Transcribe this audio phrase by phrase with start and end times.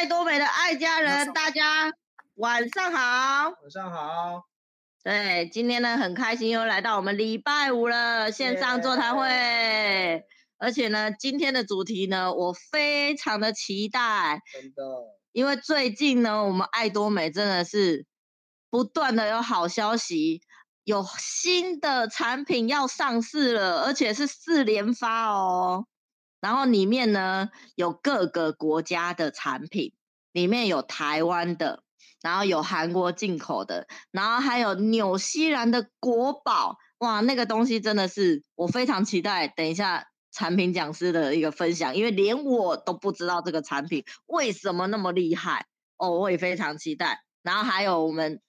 [0.00, 1.92] 爱多美的爱家人，大家
[2.36, 3.50] 晚上好。
[3.50, 4.46] 晚上好。
[5.04, 10.24] 对，今天呢很开心又来到我们礼拜五了线上座谈会.
[10.56, 14.82] 而且呢今天的主题呢我非常的期待，真的，
[15.32, 18.06] 因为最近呢我们爱多美真的是
[18.70, 20.40] 不断的有好消息。
[20.84, 25.84] 有新的产品要上市了，而且是四连发哦。
[26.40, 29.92] 然后里面呢有各个国家的产品，
[30.32, 31.82] 里面有台湾的，
[32.22, 36.78] 然后有韩国进口的，然后还有纽西兰的国宝。
[36.98, 39.48] 哇，那个东西真的是我非常期待。
[39.48, 45.66] 等一下产品讲师的一个分享，因为连我都不知道这个产品为什么那么厉害
[45.96, 47.22] 哦，我也非常期待。
[47.42, 48.40] 然后还有我们。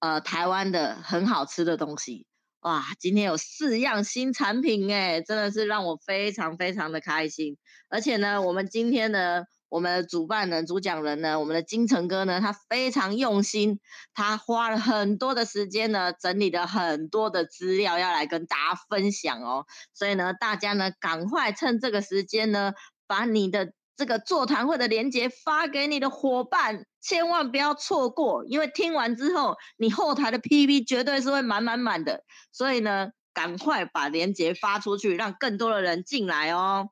[0.00, 2.24] 呃，台湾的很好吃的东西，
[2.62, 2.84] 哇！
[2.98, 7.56] 今天有四样新产品，哎，真的是让我非常非常的开心。
[7.88, 13.78] 而且呢，我们今天呢，我们的主办人、主讲人呢，我们的金城哥呢，他非常用心，
[14.12, 19.64] 他花了很多的时间呢，整理了很多的资料要来跟大家分享哦。
[19.94, 22.72] 所以呢，大家呢，赶快趁这个时间呢，
[23.06, 23.72] 把你的。
[23.98, 32.22] 这个座谈会的链接发给你的伙伴，千万不要错过，因为听完之后，你后台的 PV 绝对是会满满满的。
[32.52, 36.90] 所以呢，赶快把链接发出去，让更多的人进来哦。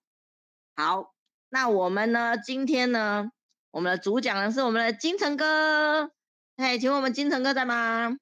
[0.75, 1.15] 好，
[1.49, 3.31] 那我们呢，今天呢，
[3.71, 6.11] 我们的主讲人是我们的金城哥。
[6.57, 8.17] 嘿，请问我们金城哥在吗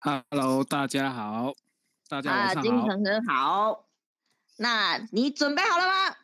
[0.00, 1.52] ？Hello，大家好，
[2.08, 2.60] 大家晚上好。
[2.60, 3.84] 啊，金城哥好。
[4.56, 6.16] 那你准备好了吗？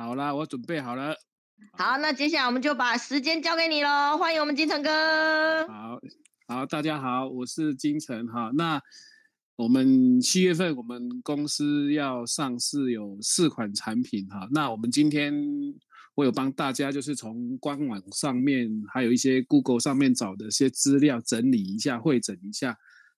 [0.00, 1.14] 好啦，我准备好了。
[1.72, 4.16] 好，那接下来我们就把时间交给你喽。
[4.16, 5.68] 欢迎我们金城哥。
[5.68, 6.00] 好，
[6.48, 8.50] 好，大家好，我是金城哈。
[8.54, 8.80] 那
[9.56, 14.48] 我们七月份我们公司要上市有四款产品哈。
[14.52, 15.34] 那我们今天
[16.14, 22.74] 我有帮大家就是从官网上面还有一些 Google 上面找的一些资料整理一下，汇整一下，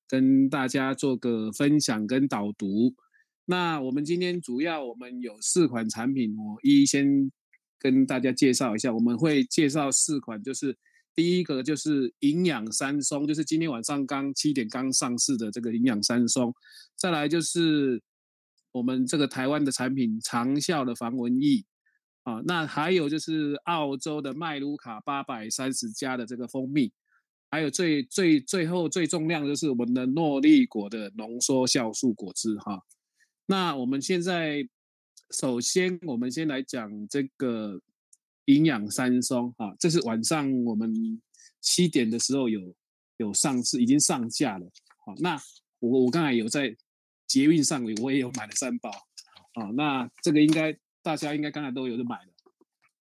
[0.09, 2.93] 跟大家做个分享跟导读。
[3.45, 7.31] 那我们今天主要我们有四款产品，我一一先
[7.79, 8.95] 跟大家介绍一下。
[8.95, 10.77] 我们会介绍四款，就是
[11.15, 16.55] 第一个就是营养三松，就是今天晚上刚七点刚上市的这个营养三松。
[16.97, 18.01] 再来就是
[18.71, 21.65] 我们这个台湾的产品长效的防蚊液
[22.23, 26.93] 啊，那还有就是澳洲的麦卢卡八百三十加的这个蜂蜜，
[27.51, 32.81] 还有最最最后最重量就是我们的诺丽果的浓缩酵素果汁哈。
[33.47, 34.67] 那我们现在
[35.31, 37.81] 首先，我们先来讲这个
[38.47, 40.93] 营养三松哈，这是晚上我们
[41.61, 42.75] 七点的时候有
[43.17, 44.67] 有上市，已经上架了。
[45.05, 45.41] 好，那
[45.81, 46.77] 我我刚才有在
[47.27, 48.91] 捷运上，我也有买了三包。
[49.55, 52.33] 啊，那这个应该大家应该刚才都有就买了。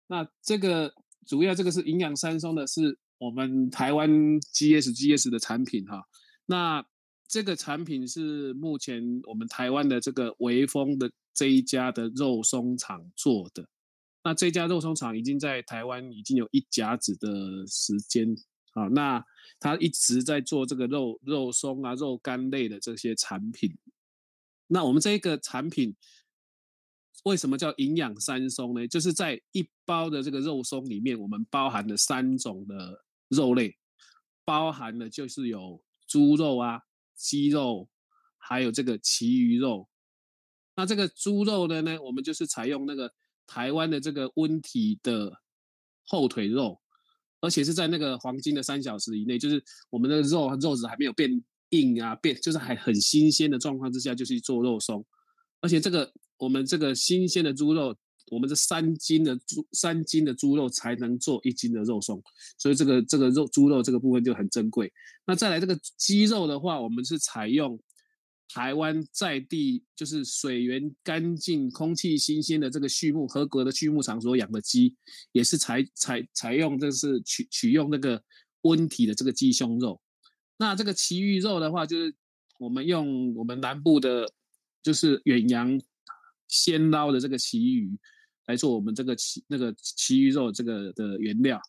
[0.07, 0.93] 那这个
[1.25, 4.09] 主要这个是营养三松的，是我们台湾
[4.39, 6.03] GS GS 的产品哈。
[6.45, 6.85] 那
[7.27, 13.67] 这个产品是目前我们台湾的这个微风的这一家的肉松厂做的。
[14.23, 18.27] 那这家肉松厂已经在台湾已经有一甲子的时间
[18.73, 18.87] 啊。
[18.87, 19.23] 那
[19.59, 23.75] 他一直在做这个肉肉松啊、肉干类的这些产品。
[24.67, 25.95] 那我们这个产品
[27.23, 28.87] 为什么叫营养三松呢？
[28.87, 33.75] 就是在一包的这个肉松里面，我们包含了三种的肉类，
[34.43, 36.81] 包含了就是有猪肉啊。
[37.15, 37.89] 鸡肉，
[38.37, 39.87] 还有这个旗鱼肉。
[40.75, 43.13] 那这个猪肉的呢，我们就是采用那个
[43.47, 45.41] 台湾的这个温体的
[46.05, 46.79] 后腿肉，
[47.41, 55.05] 而且是在那个黄金的三小时以内，就是我们的肉肉质还没有变硬啊，变就是还很新鲜的状况之下，就去做肉松。
[55.61, 57.97] 而且这个我们这个新鲜的猪肉。
[58.31, 62.21] 我们这三斤的猪，三斤的猪肉才能做一斤的肉松，
[62.57, 64.91] 所以这个这个肉猪肉这个部分就很珍贵。
[65.25, 67.79] 那再来这个鸡肉的话，我们是采用
[68.47, 74.95] 台湾在地，就是水源干净、空气新鲜的这个畜牧合格的畜牧场所养的鸡，
[75.31, 78.21] 也是采采采用这是取取用那个
[78.61, 80.01] 温体的这个鸡胸肉。
[80.57, 82.15] 那这个奇鱼肉的话，就是
[82.59, 84.31] 我们用我们南部的，
[84.81, 85.79] 就是远洋
[86.47, 87.97] 鲜捞的这个旗鱼。
[88.47, 91.59] 来做我们这个奇那个奇鱼肉这个的原料。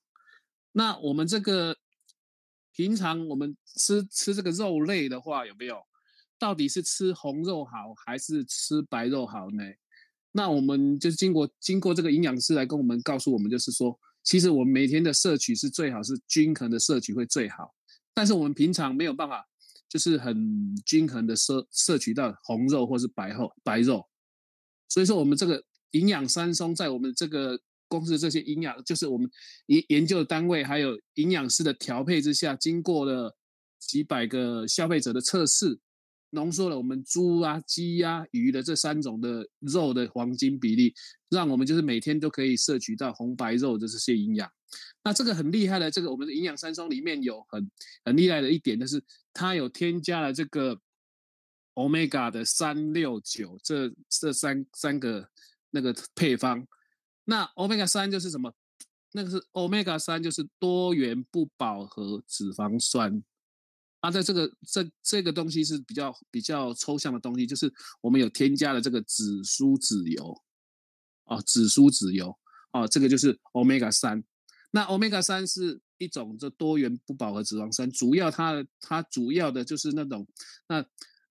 [0.72, 1.74] 那我们这个
[2.72, 5.80] 平常我们吃吃这个肉类的话，有没有？
[6.38, 9.64] 到底是吃红肉好还是吃白肉好呢？
[10.32, 17.74] 那我们就是经过经过这个营养师来跟我们告诉我们，就是说，其实我们每天的摄取是最好是均衡的摄取会最好。
[18.12, 19.46] 但是我们平常没有办法，
[19.88, 24.06] 就是很均衡的摄摄取到红肉或是白肉白肉。
[24.90, 25.64] 所以说我们这个。
[25.96, 27.58] 营养三松在我们这个
[27.88, 29.30] 公司这些营养，就是我们
[29.66, 33.36] 研研究单位还有营养师的调配之下，经过了
[33.78, 35.78] 几百个消费者的测试，
[36.30, 40.92] 浓缩了我们猪啊、鸡、啊、鱼的这三种的肉的黄金比例，
[41.30, 44.50] 让我们就是每天都可以摄取到红白肉的这些营养。
[45.04, 47.70] 那这个很厉害的，这个我们的营养三松里面有很
[48.04, 49.02] 很厉害的一点，就是
[49.32, 50.76] 它有添加了这个
[51.74, 55.28] Omega 的三六九这这三三个
[55.76, 56.66] 那个配方。
[57.24, 58.50] 那 Omega 三就是什么？
[59.12, 63.22] 那个是 Omega 三就是多元不饱和脂肪酸。
[64.00, 70.42] 啊，在这个这这个东西是比较比较抽象的东西，就是我们有添加了这个紫苏籽油，
[71.24, 72.36] 啊，紫苏籽油，
[72.70, 74.22] 啊，这个就是 Omega 三。
[74.70, 80.26] 那 Omega 三是一种这多元不饱和脂肪酸，主要它它主要的就是那种
[80.68, 80.84] 那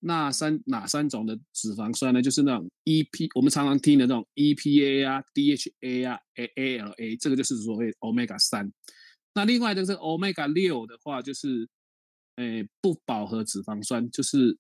[0.08, 2.22] 那三哪三种的脂肪酸呢？
[2.22, 8.72] 就是那种 EP，我们常常听的那种 EPA 啊、DHA 啊、A A L A，这个就是所谓 Omega 三。
[9.34, 11.68] 那另外的这个 Omega 六的话，就是
[12.36, 14.56] 诶不饱和脂肪酸，就是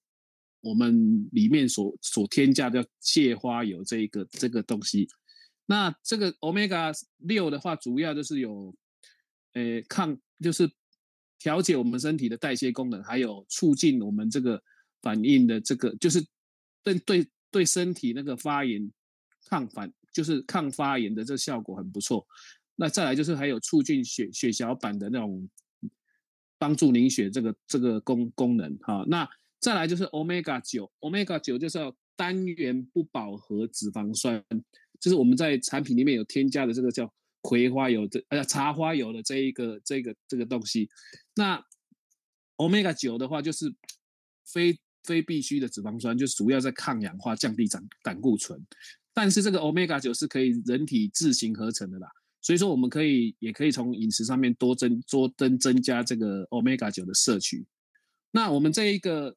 [0.61, 5.07] 我们里面所所添加的芥花油这一个这个东西。
[5.67, 8.75] 那这个 Omega 六的话，主要就是有，
[9.53, 10.67] 诶抗，就是
[11.37, 14.59] 调节我们身体的代谢功能，还有促进我们这个
[15.05, 16.25] 反应的这个，就是
[16.81, 18.91] 对对对身体那个发炎
[19.45, 22.25] 抗反，就是抗发炎的这效果很不错。
[22.75, 25.47] 那再来就是还有促进血血小板的那种
[26.57, 29.05] 帮助凝血这个这个功功能哈。
[29.07, 29.29] 那
[29.59, 34.43] 再来就是 Omega 九，Omega 九就是要单元不饱和脂肪酸。
[34.99, 40.89] 就是我们在产品里面有添加的这个叫葵花油的，呃，茶花油的这一个这个这个东西。
[41.35, 41.63] 那
[42.57, 43.73] Omega 九的话，就是
[44.45, 48.59] 非非必需的脂肪酸，就是主要在抗氧化、降低胆胆固醇。
[49.13, 52.09] 但是这个 Omega 九是可以人体自行合成的啦，
[52.41, 57.65] 所以说我们可以也可以从饮食上面多增多增增加这个 Omega 九的摄取。
[58.31, 59.33] 那我们这一个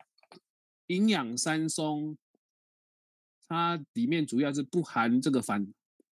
[0.89, 2.17] 营养三松。
[3.51, 5.67] 它里面主要是不含这个反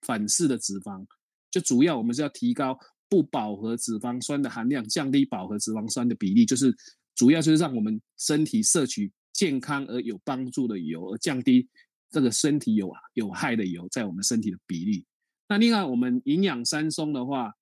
[0.07, 1.05] 反式的脂肪，
[1.51, 2.75] 就主要我们是要提高
[3.11, 6.75] 不饱和脂肪酸的含量，降低饱和脂肪酸的比例，就是
[7.15, 11.69] 主要就是让我们身体摄取健康而有帮助的油，而降低
[12.11, 15.05] 这个身体有有害的油在我们身体的比例。
[15.49, 17.53] 那另外我们营养三松的话，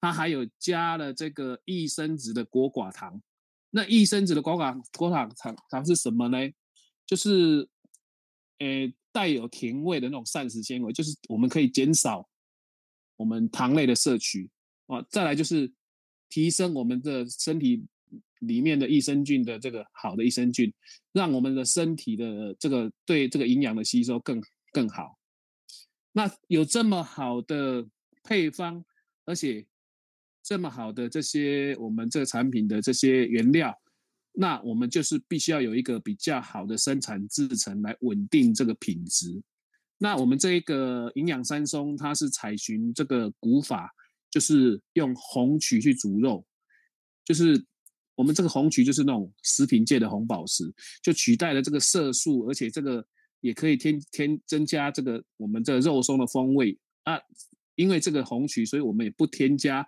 [0.00, 3.22] 它还有加了这个益生质的果寡糖。
[3.70, 6.38] 那益生质的果寡果寡糖糖是什么呢？
[7.06, 7.68] 就是，
[8.58, 8.92] 诶。
[9.14, 12.26] 带有甜味的那种膳食纤维，就是我们可以减少
[13.16, 14.48] 我们糖类的摄取
[14.86, 15.04] 啊。
[15.10, 15.70] 再来就是
[16.30, 17.84] 提升我们的身体
[18.38, 20.72] 里面的益生菌的这个好的益生菌，
[21.12, 24.40] 让我们的身体的这个对这个营养的吸收更
[24.72, 25.18] 更好。
[26.12, 27.86] 那有这么好的
[28.22, 28.84] 配方，
[29.24, 29.66] 而且
[30.42, 33.74] 这么好的这些我们这个产品的这些原料。
[34.34, 39.42] 那我们就是必须要有一个比较好的生产制程来稳定这个品质。
[39.98, 43.90] 那我们这一个营养三松，它是采寻这个古法，
[44.30, 46.44] 就是用红曲去煮肉，
[47.24, 47.62] 就是
[48.22, 50.72] 我们这个红曲就是那种食品界的红宝石，
[51.02, 53.04] 就取代了这个色素，而且这个
[53.40, 57.18] 也可以添添增加这个我们这肉松的风味啊。
[57.74, 59.84] 因为这个红曲，所以我们也不添加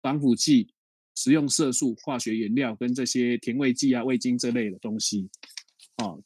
[0.00, 0.72] 防腐剂。
[1.16, 5.30] 食用色素、化学原料跟这些甜味剂啊、味精这类的东西，
[5.98, 6.20] 哦，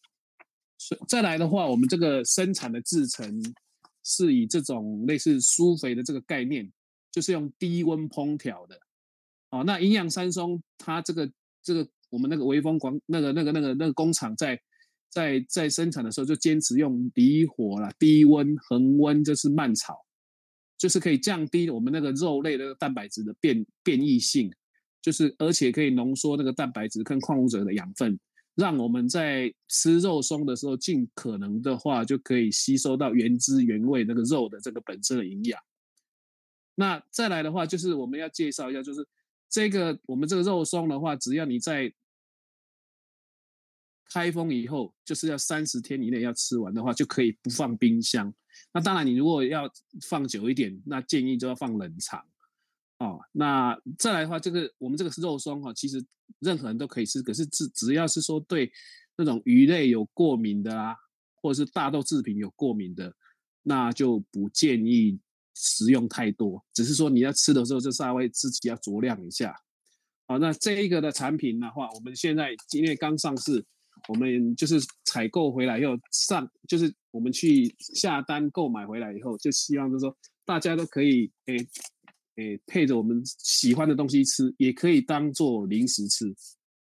[1.06, 3.54] 再来的话，我们这个生产的制成
[4.02, 6.72] 是以这种类似苏肥的这个概念，
[7.12, 8.80] 就是用低温烹调的，
[9.50, 11.30] 哦，那营养三松它这个
[11.68, 14.58] 这个我们那个微风广那个那个那个那个工厂在
[15.10, 19.94] 在在生产的时候就坚持用离火啦，低温恒温就是慢炒，
[20.78, 24.50] 就是可以降低我们那个肉类的蛋白质的变变异性。
[25.00, 28.18] 就是，而且可以浓缩那个蛋白质跟矿物质的养分，
[28.56, 35.58] 让我们在吃肉松的时候，尽可能的话就可以吸收到原汁原味那个肉的这个本身的营养。
[36.75, 39.06] 那再来的话，就是我们要介绍一下，就是
[39.48, 41.92] 这个我们这个肉松的话，只要你在
[44.10, 48.32] 开封以后，就是要三十天以内要吃完的话，就可以不放冰箱。
[48.72, 49.70] 那当然，你如果要
[50.08, 52.24] 放久一点，那建议就要放冷藏。
[52.98, 56.04] 哦，那再来的话，这个我们这个是肉松哈，其实
[56.40, 58.72] 任何人都可以吃，可是只只要是说对
[59.16, 60.96] 那种鱼类有过敏的啊，
[61.36, 63.14] 或者是大豆制品有过敏的，
[63.62, 65.20] 那就不建议
[65.58, 66.64] 食用太多。
[66.72, 69.54] 只是说你要吃的时候，就稍微自己要酌量一下。
[70.26, 73.64] 好，那这一个的产品的话，我们现在因为刚上市，
[74.08, 80.16] 我们就是采购回来以后上，就是我们去下单购买回来以后，就希望就是说。
[80.48, 81.58] 大家都可以诶
[82.36, 86.24] 诶配着我们喜欢的东西吃，也可以当做零食吃。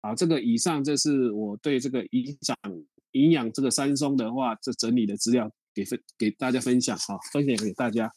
[0.03, 2.59] 好，这个以上这是我对这个营养
[3.13, 8.13] 营养这个三松的话，这整理的资料给分给大家分享哈，分享给大家。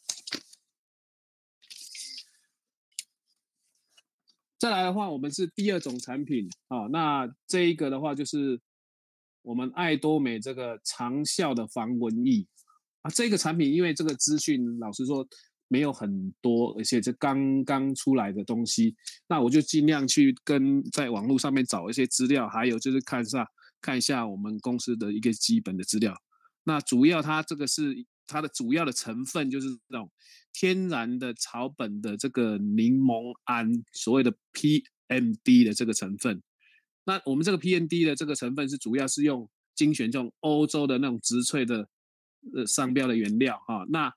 [4.60, 6.86] 再来的话，我们是第二种产品啊。
[6.92, 8.60] 那这一个的话，就是
[9.40, 12.46] 我们爱多美这个长效的防蚊液
[13.00, 13.10] 啊。
[13.10, 15.26] 这个产品因为这个资讯，老实说
[15.68, 18.94] 没有很多，而且这刚刚出来的东西，
[19.28, 23.48] 那我就尽量去跟在网络上面找一些资料，还有就是看一下
[23.80, 26.14] 看一下我们公司的一个基本的资料。
[26.64, 27.96] 那主要它这个是
[28.30, 30.10] 它的主要的成分就是这种。
[30.52, 36.42] 天然的草本的这个柠檬胺，所谓的 PMD 的这个成分，
[37.04, 41.88] 那我们这个 PMD 的这个成分是主要是用精选这种欧洲的那种植萃的
[42.52, 44.12] 呃商标的原料哈，那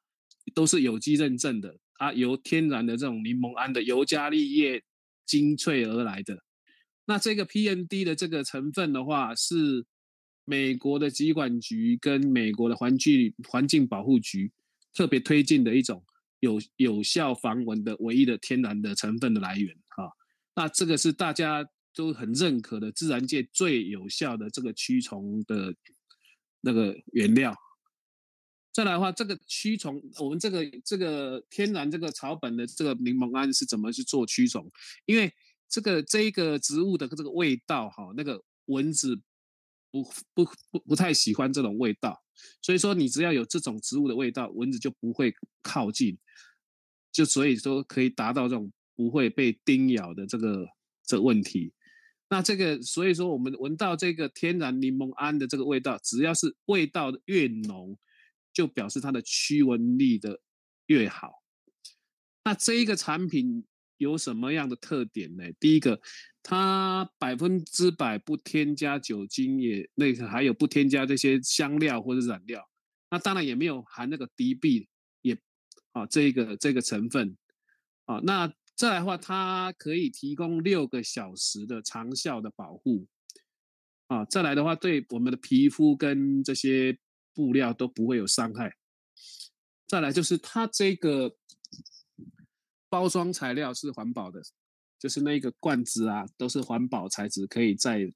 [0.55, 4.83] 都是有机认证的啊，由天然的这种柠檬胺的尤加利叶
[5.27, 6.43] 精粹而来的。
[7.05, 9.85] 那这个 PMD 的这个成分的话，是
[10.45, 14.51] 美国的疾管局跟美国的环境环境保护局
[14.93, 16.03] 特别推荐的一种。
[16.39, 20.11] 有有效防蚊的唯一的天然的成分的来源啊，
[20.53, 25.73] 那这个是大家都很认可的自然界最有效的这个驱虫的
[26.59, 27.55] 那个原料。
[28.73, 34.69] 再来的话，这个驱虫，我们这个这个天然这个草本的这个柠檬胺是怎么去做驱虫？
[35.05, 35.33] 因为
[35.69, 39.17] 这个这一个植物的这个味道哈，那个蚊子
[39.93, 42.23] 不不不不太喜欢这种味道。
[42.63, 45.31] 所以说，你只要有这种植物的味道，蚊子就不会
[45.61, 46.17] 靠近，
[47.11, 50.67] 就所以说可以达到这种不会被叮咬的这个
[51.05, 51.71] 这个问题。
[52.27, 57.95] 那这个，所以说我们闻到这个天然柠檬胺的这个味道，只要是味道越浓，
[58.51, 60.41] 就表示它的驱蚊力的
[60.87, 61.43] 越好。
[62.43, 63.63] 那这一个产品
[63.97, 65.43] 有什么样的特点呢？
[65.59, 66.01] 第一个。
[66.43, 72.69] 它百分之百不添加酒精，也那个还有不添加这些香料或者染料，
[73.09, 74.87] 那当然也没有含那个 DB，
[75.21, 75.39] 也
[75.93, 77.37] 啊这个这个成分
[78.03, 83.07] 啊，那再来的话，它可以提供六个小时的长效的保护
[84.07, 86.99] 啊，再来的话，对我们的皮肤跟这些
[87.33, 88.75] 布料都不会有伤害。
[89.87, 91.37] 再来就是它这个
[92.89, 94.41] 包装材料是环保的。
[95.03, 98.09] 就是那个罐子啊，都是环保材质，可以再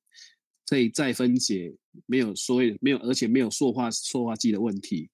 [0.65, 1.75] 可以再分解，
[2.06, 5.10] 没有所谓没有，而且没有塑化塑化剂的问题。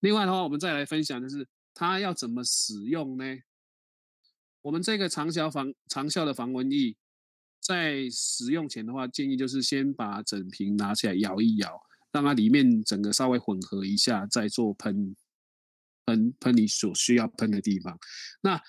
[0.00, 3.24] 另外的话，我们再来分享，就是它要怎么使用呢？
[4.60, 6.94] 我们这个长效防长效的防蚊液，
[7.58, 11.80] 在使用前的话，建议就是先把整瓶拿起来摇一摇，
[12.12, 15.16] 让它里面整个稍微混合一下，再做喷
[16.04, 17.98] 喷喷你所需要喷的地方。
[18.42, 18.62] 那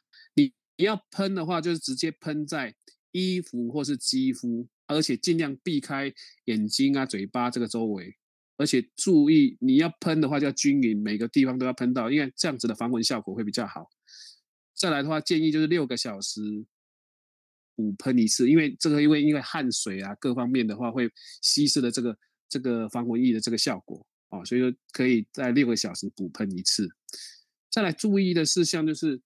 [0.75, 2.75] 你要喷的话，就是直接喷在
[3.11, 6.11] 衣服或是肌肤，而且尽量避开
[6.45, 8.17] 眼睛啊、嘴巴这个周围，
[8.57, 13.87] 而且注意你要喷的话，就要均匀，每个地方都要喷到，因为这样子的防蚊效果会比较好。
[14.75, 16.41] 再来的话，建议就是六个小时
[17.75, 21.07] 补喷一次，因为这个因为因为汗水啊各方面的话会
[21.43, 22.17] 稀释了这个
[22.49, 26.89] 这个防蚊液的这个效果啊，所以说可以在六个小时补喷一次。
[27.69, 29.21] 再来注意的事项就是。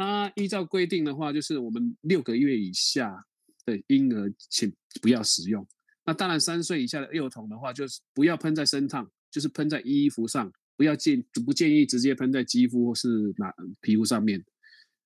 [0.00, 3.22] 它依照规定的话，就是我们六个月以下
[3.66, 5.66] 的婴儿请不要使用。
[6.06, 13.52] 那当然，三岁以下的幼童的话，就是不要喷在身上，就是喷在衣服上，不要建不建议直接喷在肌肤或是哪
[13.82, 14.42] 皮肤上面。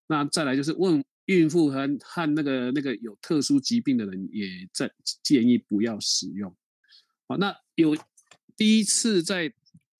[0.07, 4.89] 那再来就是问孕妇和和那个那个有特殊疾病的人，也在
[5.25, 6.55] 建议不要使用。
[7.27, 7.97] 好，那有
[8.57, 9.53] 第一次在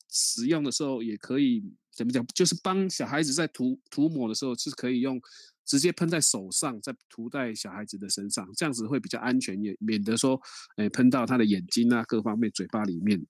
[0.09, 1.75] 使用的时候也可以。
[1.95, 2.27] 怎么讲？
[2.35, 5.21] 就是帮小孩子在涂涂抹的时候，是可以用
[5.65, 10.41] 直接喷在手上，再涂在小孩子的身上，这样子会比较安全，也免得说，
[10.77, 13.25] 哎，喷到他的眼睛啊，各方面嘴巴里面。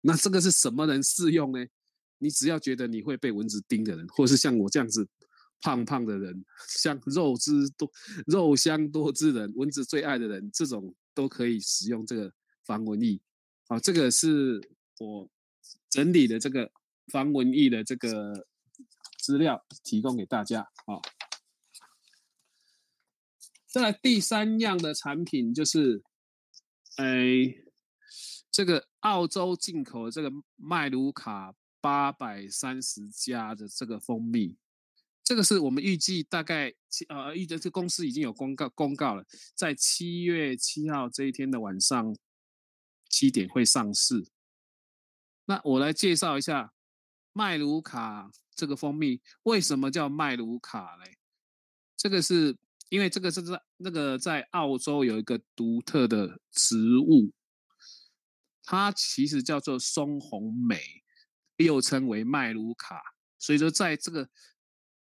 [0.00, 1.64] 那这个是什么人适用呢？
[2.18, 5.06] 你只要觉得你会被蚊子叮的人，或是像我这样子
[5.60, 7.90] 胖胖的人，像肉汁多、
[8.26, 12.32] 肉香多汁的人，蚊子最爱的人，这种都可以使用这个
[12.64, 13.20] 防蚊液。
[13.68, 14.60] 好，这个是
[14.98, 15.28] 我
[15.90, 16.72] 整理的这个。
[17.12, 18.46] 防蚊液的这个
[19.18, 21.00] 资料提供给大家啊。
[23.66, 26.04] 再来第三样的产品就是，
[26.96, 27.56] 哎，
[28.48, 34.56] 这个澳洲进口的这个麦卢卡八百三十加的这个蜂蜜，
[35.24, 36.72] 这个是我们预计大概
[37.08, 42.16] 呃，预计这公司已经有公告公告了，在七月七号这一天的晚上
[43.08, 44.28] 七点会上市。
[45.46, 46.73] 那我来介绍一下。
[47.34, 51.18] 麦卢卡这个蜂蜜为什么叫麦卢卡嘞？
[51.96, 52.56] 这个是
[52.88, 57.32] 因为这个是在那个在澳洲有一个独特的植物，
[58.62, 60.80] 它其实叫做松红梅，
[61.56, 63.02] 又称为麦卢卡。
[63.40, 64.28] 所以说，在这个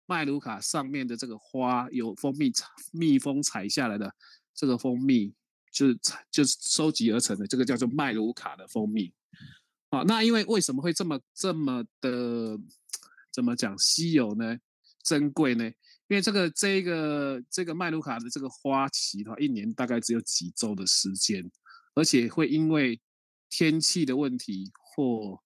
[0.06, 4.12] 麦卢卡上面的这个花有蜂蜜采蜜蜂采下来的
[4.52, 5.32] 这个蜂蜜，
[5.70, 9.14] 就是采就是收集而成的，这个叫做麦卢卡的蜂蜜。
[9.90, 12.58] 好，那因为为什么会这么这么的
[13.32, 14.58] 怎么讲稀有呢？
[15.02, 15.64] 珍贵呢？
[16.08, 21.50] 因为这个这个这个麦卢卡的这个花期的话，一年大概只有几周的时间，
[21.94, 23.00] 而且会因为
[23.48, 25.40] 天气的问题或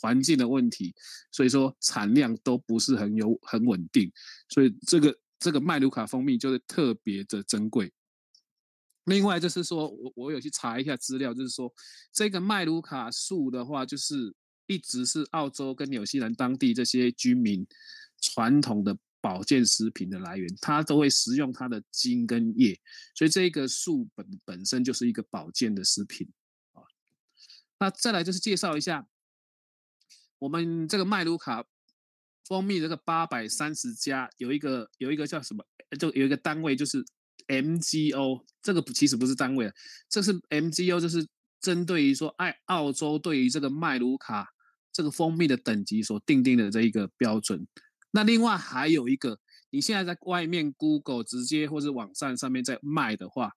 [0.00, 0.94] 环境的问题，
[1.32, 4.12] 所以说产量都不是很有很稳定，
[4.48, 7.92] 所以这个这个麦卢卡蜂蜜就是特别的珍贵。
[9.04, 11.72] 另外就是说，我我有去查一下资料，就是说
[12.12, 14.32] 这个麦卢卡树的话，就是
[14.66, 17.66] 一直是澳洲跟纽西兰当地这些居民
[18.20, 22.78] 传统的保健食品的来源，它都会食用它的茎跟叶，
[23.14, 26.28] 所以这个树本本身就是一个保健的食品
[26.72, 26.84] 啊。
[27.78, 29.08] 那再来就是介绍一下
[30.38, 31.64] 我们这个麦卢卡
[32.44, 35.64] 蜂蜜这个八百三十加，有一个有一个叫什么，
[35.98, 37.02] 就有一个单位就是。
[37.50, 39.72] MGO 这个不其实不是单位，
[40.08, 41.26] 这是 MGO，就是
[41.60, 44.46] 针对于说爱澳洲对于这个麦卢卡
[44.92, 47.66] 这个蜂蜜的等级所定定的这一个标准。
[48.12, 49.38] 那另外还有一个，
[49.70, 53.52] 你现在在外面 Google 直接或者网站上面在卖的话，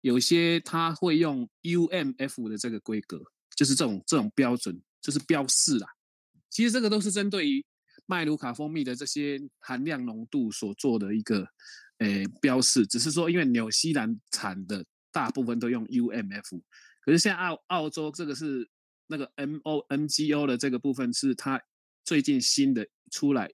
[0.00, 3.20] 有些它会用 UMF 的这个规格，
[3.56, 5.88] 就是这种这种标准，就是标示啦。
[6.50, 7.64] 其实这个都是针对于
[8.06, 11.48] 麦卢卡蜂蜜的这些含量浓度所做的一个。
[11.98, 16.60] 诶，标示只是说，因为纽西兰产的大部分都用 UMF，
[17.00, 18.68] 可是现在澳澳洲这个是
[19.06, 21.60] 那个 MONGO 的这个部分是它
[22.04, 23.50] 最近新的出来，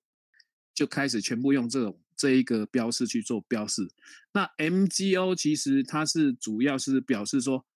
[0.75, 3.91] 就开始全部用这种这一个标示去做标示。
[4.33, 7.67] 那 MGO 其实它是主要是表示说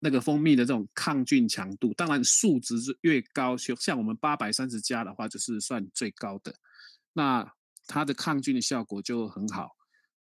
[0.00, 6.54] 那个蜂蜜的这种抗菌强度，当然数值是越高，像我们八百三十加的话，就是算最高的。
[7.12, 7.52] 那
[7.86, 9.76] 它的抗菌的效果就很好，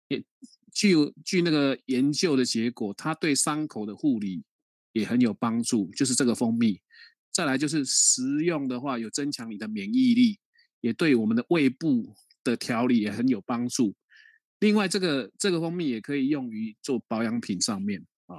[0.08, 0.24] 也
[0.72, 4.44] 据据那个研究的结果，它对伤口的护理
[4.92, 5.90] 也很有帮助。
[5.92, 6.80] 就是这个蜂蜜，
[7.32, 10.38] 再来就是食用的话，有增强你的免疫力，
[10.80, 13.94] 也对我们的胃部的调理也很有帮助。
[14.60, 18.36] 另外，这个这个蜂蜜也可以用于做保养品上面啊。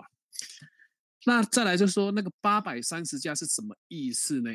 [1.26, 4.52] 那再来就是说，那个八百三十加是什么意思呢？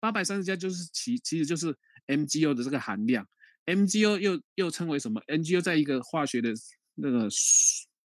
[0.00, 3.28] 八百三十加就是其其实就是 MGO 的这个含量。
[3.66, 6.52] MGO 又又称为什么？MGO 在一个化学的
[6.96, 7.28] 那个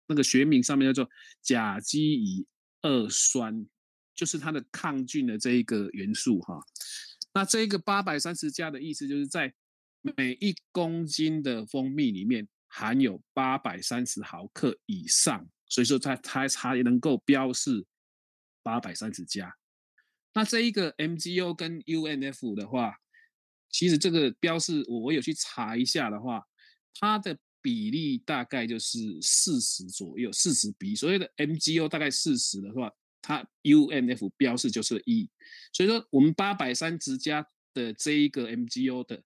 [0.08, 1.08] 那个学名上面叫做
[1.40, 2.44] 甲基乙
[2.82, 3.64] 二酸，
[4.16, 6.58] 就是它的抗菌的这一个元素哈。
[7.32, 9.54] 那这一个八百三十加的意思，就是在
[10.00, 17.86] 每一公斤的蜂蜜里面含有八百三十毫克以上，所以说它它才能够标示
[18.62, 19.54] 八百三十加。
[20.34, 22.98] 那这一个 MGO 跟 UNF 的话。
[23.74, 26.40] 其实这个标示我有去查一下的话，
[27.00, 32.88] 它的比例大概就是四十左右，四十比所谓的 MGO 大概四十的话，
[33.20, 35.28] 它 UNF 标示就是一，
[35.72, 39.20] 所以说我们八百三十加的这一个 MGO 的，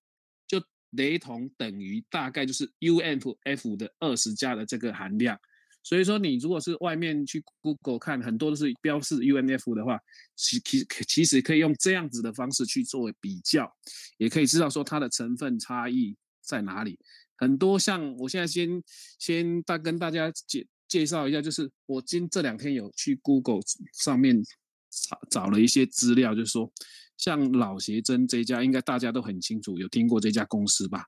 [0.46, 5.38] 就雷同等于大概就是 UNF 的二十加的这个含量。
[5.82, 9.98] 所以说，你如果是外面去 Google 看，很多都是标示 UNF 的话，
[10.36, 13.74] 其其其实可以用这样子的方式去作为比较，
[14.18, 16.98] 也可以知道说它的成分差异在哪里。
[17.36, 18.82] 很多像我现在先
[19.18, 23.60] 先大跟大家介介绍一下，就是我今这两天有去 Google
[23.94, 24.42] 上面
[24.90, 26.70] 找找了一些资料，就是说
[27.16, 31.06] 像老协珍这家，应该大家都很清楚，有听过这家公司吧？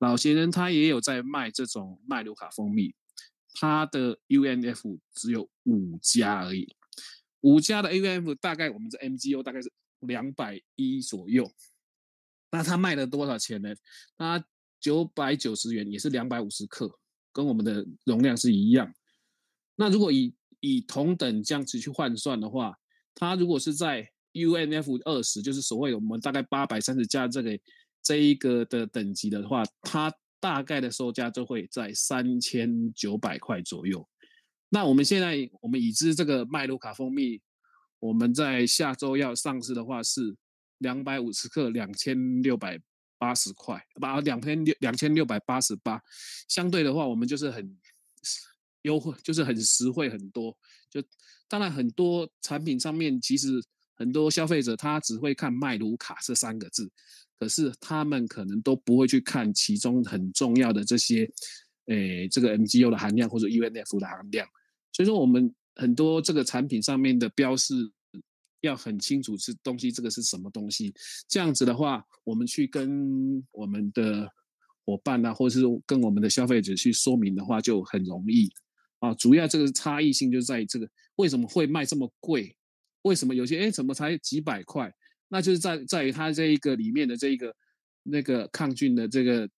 [0.00, 2.94] 老协珍他也有在卖这种麦卢卡蜂蜜。
[3.54, 6.74] 它的 UNF 只有五加而已，
[7.40, 11.52] 五加的 UNF 大概我们的 MGO 大概是两百一左右，
[12.50, 13.74] 那它卖了多少钱呢？
[14.16, 14.44] 它
[14.80, 16.98] 九百九十元，也是两百五十克，
[17.32, 18.94] 跟我们的容量是一样。
[19.76, 22.78] 那如果以以同等这样子去换算的话，
[23.14, 27.58] 它如果是在 UNF 二十，就是所谓我们大概八百三十加这个
[28.02, 34.08] 这一个的等级的话，它大概的售价就会在三千九百块左右。
[34.70, 37.40] 那我们现在我们已知这个麦卢卡蜂蜜，
[37.98, 40.36] 我们在下周要上市的话是
[40.78, 42.80] 两百五十克两千六百
[43.18, 46.00] 八十块，把两千六两千六百八十八。
[46.48, 47.78] 相对的话，我们就是很
[48.82, 50.56] 优惠，就是很实惠很多。
[50.88, 51.02] 就
[51.48, 53.62] 当然很多产品上面其实
[53.94, 56.90] 很多消费者他只会看麦卢卡这三个字，
[57.40, 61.24] 可是他们可能都不会去看其中很重要的这些，
[61.86, 64.46] 诶、哎，这个 MGO 的含量或者 UNF 的含量。
[64.92, 67.74] 所以说，我们很多这个产品上面的标示
[68.60, 70.92] 要很清楚，是东西这个是什么东西。
[71.26, 74.30] 这样子的话，我们去跟我们的
[74.84, 78.52] 伙伴啊，或者是跟我们的消费者去说明的话，就很容易。
[78.98, 82.54] 啊，主要这个差异性就在于这个为什么会卖这么贵？
[83.00, 84.94] 为什么有些哎怎么才几百块？
[85.30, 87.56] 那就是在在于它这一个里面的这一个
[88.02, 89.48] 那个抗菌的这个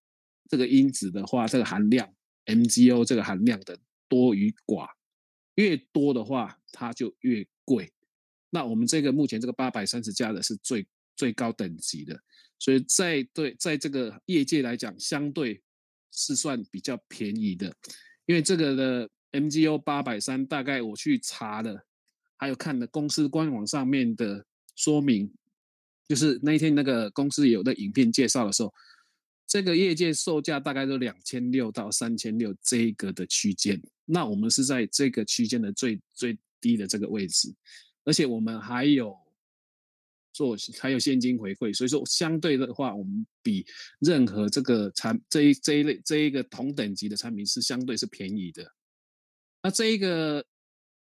[0.49, 2.09] 这个因子的话，这个含量
[2.47, 3.77] MGO 这个含量的
[4.09, 4.89] 多与寡，
[5.57, 7.93] 越多的话它就越贵。
[8.51, 12.17] 那我们这个目前这个八百三十加的是最最高等级的，
[12.59, 15.63] 所以在对在这个业界来讲，相对
[16.13, 17.75] 是算比较便宜的，
[18.27, 19.11] 因为这个的。
[19.33, 21.87] MGO 八百三，大概我去查了，
[22.37, 24.45] 还有看了公司官网上面的
[24.77, 25.33] 说明，
[26.13, 28.71] 就是那一天那个公司有的影片介绍的时候，
[29.47, 37.51] 这个业界售价大概都两千六到三千六这一个的区间，那我们是在这个区间的最最低的这个位置，
[38.05, 39.17] 而且我们还有
[40.35, 43.65] 做还有现金回馈，所以说相对的话，我们比
[43.99, 48.71] 任何这个产这一这一类这一个同等级的产品是相对是便宜的。
[49.63, 50.45] 那这一个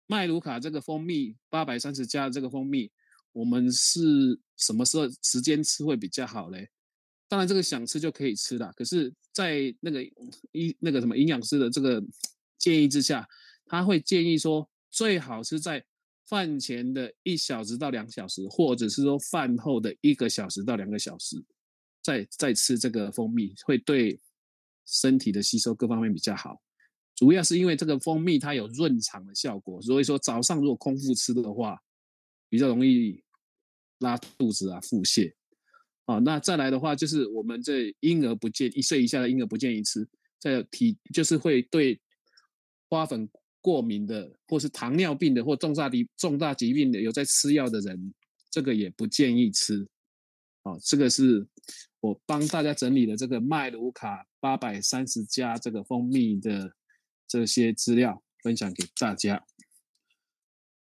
[0.07, 2.89] 麦卢卡这个蜂蜜八百三十加这个蜂蜜，
[3.33, 6.69] 我们是什么时候时间吃会比较好嘞？
[7.29, 10.05] 当然这个想吃就可以吃了，可是，在那个
[10.53, 12.03] 一那个什么营养师的这个
[12.59, 13.27] 建议之下，
[13.65, 15.83] 他会建议说，最好是在
[16.27, 21.43] 饭前的一小时到两小时，或者是说饭后的一个小时到两个小时，
[22.03, 24.21] 再再吃这个蜂蜜，会对
[24.85, 26.61] 身体的吸收各方面比较好。
[27.15, 31.81] 主要是因为这个蜂蜜它有润肠的效果，所以说早上如果空腹吃的话，
[32.53, 33.25] 比较容易
[34.01, 35.33] 拉肚子啊、腹泻。
[36.05, 40.07] 啊，那再来的话就是我们这婴儿不建一岁以下的婴儿不建议吃，
[40.39, 41.99] 在体就是会对
[42.91, 43.27] 花粉
[43.63, 48.13] 过敏的，或是糖尿病的，或重大疾重大疾病的有在吃药的人，
[48.51, 49.89] 这个也不建议吃。
[50.65, 51.47] 啊，这个是
[52.01, 56.71] 我帮大家整理的这个麦卢卡八百三十加这个蜂蜜的。
[57.29, 59.43] 这些资料分享给大家。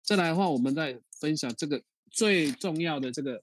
[0.02, 1.80] 再来的话，我们再分享这个
[2.10, 3.40] 最重要的这个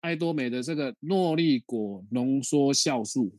[0.00, 3.36] 爱多美的这个诺丽果浓缩酵素，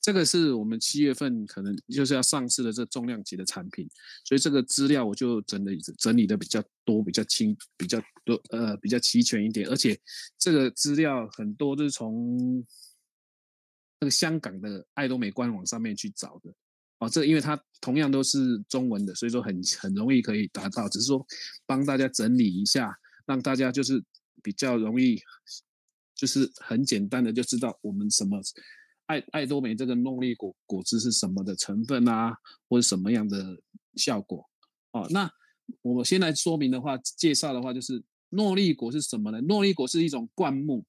[0.00, 3.88] 这个是我们七月份可能就是要上市的这重量级的产品，
[4.24, 9.98] 所以这个资料我就整理整理的比较多、比较清、比较多呃比较齐全一点，而且
[10.38, 12.64] 这个资料很多都是从
[14.00, 16.54] 那个香港的爱多美官网上面去找的。
[16.98, 20.88] 哦，这因为它同样都是中文的，所以说很很容易可以达到。
[20.88, 21.24] 只是说
[21.64, 22.92] 帮大家整理一下，
[23.24, 24.02] 让大家就是
[24.42, 25.16] 比较容易，
[26.16, 28.40] 就是很简单的就知道我们什么
[29.06, 32.36] 爱爱多美这个诺丽果果汁是什么的成分啊，
[32.68, 33.56] 或者什么样的
[33.94, 34.44] 效果。
[34.90, 35.30] 哦，那
[35.82, 39.40] 我先来说明的话，介绍的话就是诺丽果是什么呢？
[39.42, 40.84] 诺丽果是一种灌木，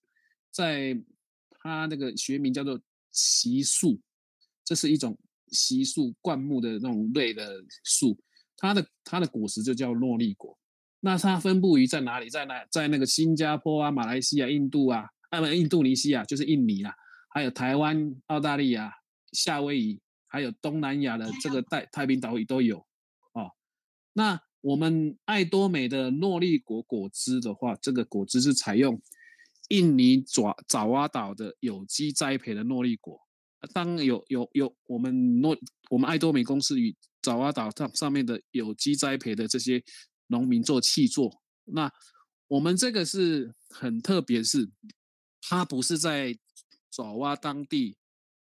[0.51, 0.99] 在
[1.61, 4.01] 它那个学名叫做奇树，
[4.65, 5.15] 这是一种。
[5.51, 8.17] 稀树灌木的那种类的树，
[8.57, 10.57] 它的它的果实就叫诺丽果。
[11.01, 12.29] 那它分布于在哪里？
[12.29, 12.65] 在哪？
[12.69, 16.93] 在那个新加坡啊、马来西亚、印度啊，啊不，印度尼西亚就是印尼啊，
[17.29, 18.91] 还有台湾、澳大利亚、
[19.31, 22.79] 夏威夷，还有东南亚的这个带太平岛屿都有
[23.31, 23.51] 哦。
[24.11, 29.01] 那我们爱多美的诺丽果果汁的话，这个果汁是采用
[29.69, 33.21] 印尼爪爪哇岛的有机栽培的诺丽果。
[33.73, 35.57] 当有有有我们诺
[35.89, 39.83] 我们爱多美公司与爪哇岛上上面的有机栽培的这些
[40.27, 41.91] 农民做契作，那
[42.47, 44.69] 我们这个是很特别，是
[45.41, 46.37] 它不是在
[46.89, 47.95] 爪哇当地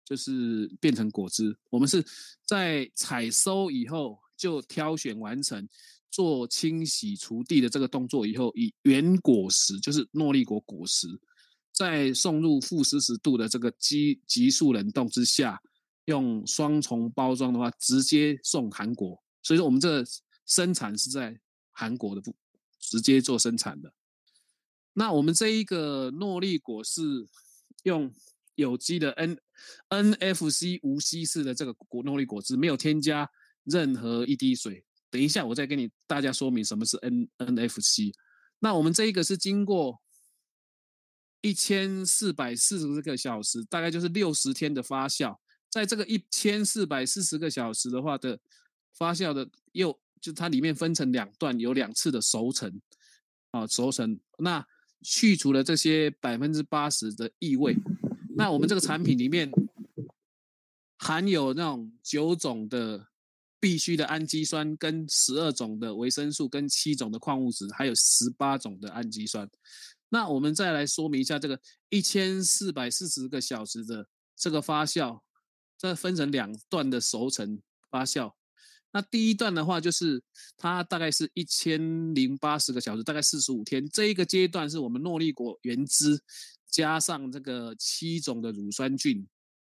[0.04, 2.04] 就是变成果汁，我们是
[2.46, 5.68] 在采收以后就挑选完成
[6.12, 11.08] 做清洗除地的这个动作以后，以原果实就是诺丽果果实。
[11.76, 15.62] 在送入负四十度的这个急急速冷冻之下，
[16.06, 19.22] 用双重包装的话，直接送韩国。
[19.44, 20.02] 所以说，我们这
[20.46, 21.38] 生产是在
[21.72, 22.34] 韩国的部
[22.80, 23.94] 直接做生产的。
[24.94, 27.28] 那我们这一个诺丽果是
[27.84, 28.10] 用
[28.56, 29.38] 有机的 N
[29.90, 33.30] NFC 无稀释的这个果诺丽果汁，没有添加
[33.66, 34.86] 任何一滴水。
[35.12, 38.14] 等一下，我再跟你大家说明什么是 N NFC。
[38.60, 40.00] 那我们这一个是经过。
[41.46, 45.38] 一千四百四十个小时，大概就是六十天的发酵。
[45.70, 48.40] 在这个一千四百四十个小时的话的
[48.98, 52.82] 发酵的，又就它里面分成两段，有两次的熟成。
[53.52, 54.66] 啊熟成，那
[55.04, 57.78] 去除了这些百分之八十的异味，
[58.36, 59.52] 那我们这个产品里面
[60.98, 63.08] 含有那种九种的
[63.60, 69.48] 必需的氨基酸，跟十二种的维生素，跟七种的矿物质，还有十八种的氨基酸。
[70.10, 75.20] 那我们再来说明一下这个一千四百四十个小时的这个发酵，
[75.78, 78.32] 这分成两段的熟成发酵。
[78.92, 80.24] 那第一段的话，就是
[80.56, 83.86] 它大概是一千零八十个小时，大概四十五天。
[83.90, 86.18] 这一个阶段是我们诺丽果原汁
[86.70, 89.28] 加上这个七种的乳酸菌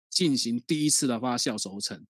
[0.10, 2.06] 进行第一次的发酵熟成。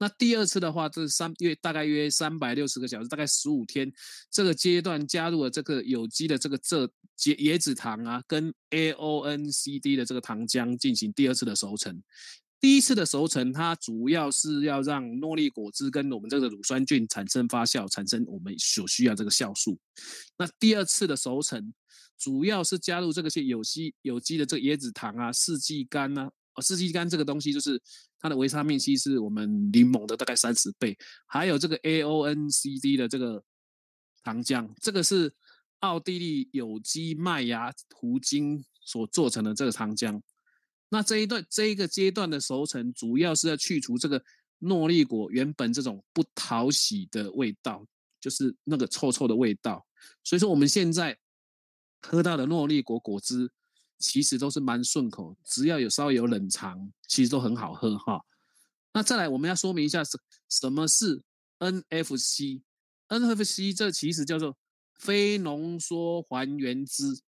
[0.00, 3.92] 那第二次的话，这三约大概约三百六十个小时，大概十五天。
[4.30, 12.02] 这个阶段加入了这个有机的这个蔗椰椰子糖啊，跟 AONCD 的这个糖浆进行第二次的熟成。
[12.58, 19.78] 第一次的熟成，它主要是要让诺丽果汁跟我们这个乳酸菌产生发酵，产生我们所需要这个酵素。
[20.38, 21.74] 那第二次的熟成，
[22.18, 26.30] 主要是加入这个些有机有机的这个椰子糖啊、四季柑啊。
[26.54, 27.80] 哦，四季柑这个东西就是
[28.18, 33.42] 它的维他命 C 是我们柠檬的大概三十倍，还有这个 AONCD 的这个
[34.22, 35.32] 糖浆，这个是
[35.80, 40.20] 奥地利有机麦芽糊精所做成的这个糖浆。
[40.88, 44.22] 那这一段这一个阶段的熟成，主要是要去除这个
[44.58, 47.86] 诺丽果原本这种不讨喜的味道，
[48.20, 49.86] 就是那个臭臭的味道。
[50.24, 51.16] 所以说我们现在
[52.02, 53.52] 喝到的诺丽果果汁，
[54.00, 58.20] 其实都是蛮顺口，只要有稍微有冷藏，其实都很好喝哈。
[58.92, 61.22] 那再来我们要说明一下什什么是
[61.60, 64.56] NFC？NFC 这其实叫做
[64.98, 67.20] 非浓缩还原汁。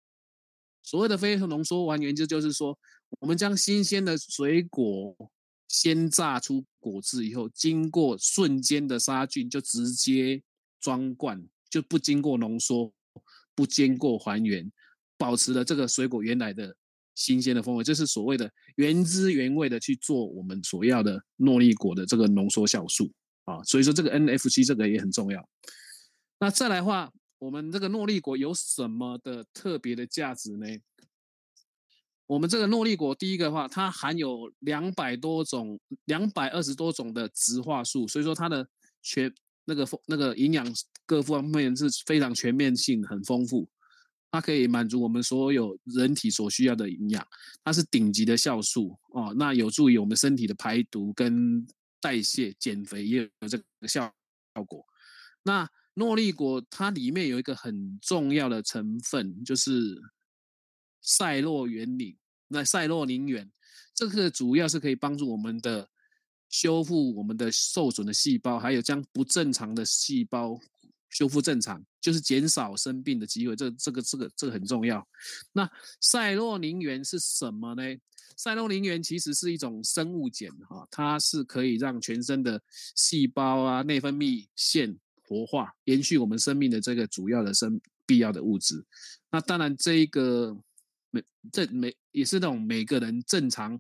[0.83, 2.77] 所谓的非浓缩还原汁，就是说。
[3.21, 5.15] 我们将新鲜的水果
[5.69, 10.43] 鲜榨出果汁以后，经过瞬间的杀菌，就直接
[10.81, 12.91] 装罐，就不经过浓缩，
[13.55, 14.73] 不经过还原，
[15.23, 16.75] 保持了这个水果原来的
[17.15, 23.09] 新鲜的风味，这是所谓的原汁原味的去做我们所要的诺丽果的这个浓缩酵素
[23.45, 23.63] 啊。
[23.63, 25.49] 所以说这个 NFC 这个也很重要。
[26.41, 30.67] 那再来话，我们这个诺丽果有什么的特别的价值呢？
[32.27, 38.67] 我们这个诺丽果，第一个的话，它含有两百多种、两百二十多种的植化素，所以说它的
[39.03, 39.33] 全
[39.67, 40.67] 那个那个营养
[41.07, 43.69] 各方面是非常全面性、很丰富。
[44.33, 47.25] 它可以满足我们所有人体所需要的营养，
[47.63, 51.65] 它是顶级的酵素哦，那有助于我们身体的排毒跟
[52.01, 54.13] 代谢、减肥也有这个效
[54.55, 54.85] 效果。
[55.45, 60.01] 那诺丽果它里面有一个很重要的成分，就是
[61.03, 62.17] 赛洛原灵。
[62.49, 63.51] 那赛洛宁原，
[63.95, 65.89] 这个主要是可以帮助我们的
[66.49, 70.59] 修复我们的受损的细胞，还有将不正常的细胞
[71.13, 73.55] 修复正常，就是减少生病的机会。
[73.55, 75.07] 这、这个、这个、这个很重要。
[75.53, 75.71] 那
[76.01, 77.83] 赛洛宁源是什么呢？
[78.37, 82.61] 赛洛宁源其实是一种生物碱，哈，它是可以让全身的
[82.97, 88.85] 细胞啊、内分泌腺活化，延续我们生命的这个主要的生必要的物质。
[89.31, 90.59] 那当然，这一个。
[91.15, 91.23] 每
[91.53, 93.79] 这每也是那种每个人正常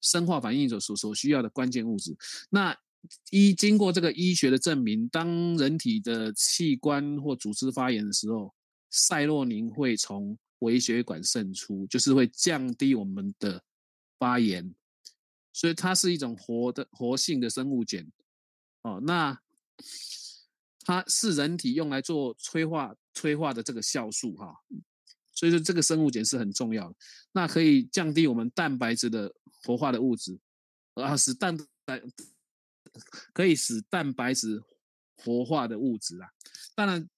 [0.00, 2.16] 生化反应所所所需要的关键物质。
[2.50, 2.76] 那
[3.30, 8.54] 医经过这个医学的证明，当人体的器官或组织发炎的时候，
[8.90, 13.62] 赛洛宁会从微血管渗出，就是会降低我们的
[14.18, 14.74] 发炎。
[15.52, 18.06] 所以它是一种活的活性的生物碱。
[18.82, 19.38] 哦，那
[20.80, 24.54] 它是人体用来做催化催化的这个酵素哈。
[25.32, 26.96] 所以说这个生物碱是很重要的，
[27.30, 29.32] 那可以降低我们蛋白质的
[29.62, 30.36] 活化的物质，
[30.94, 32.02] 而，使蛋白
[33.32, 34.62] 可以使蛋白质
[35.16, 36.28] 活化的物质啊。
[36.74, 37.08] 当然，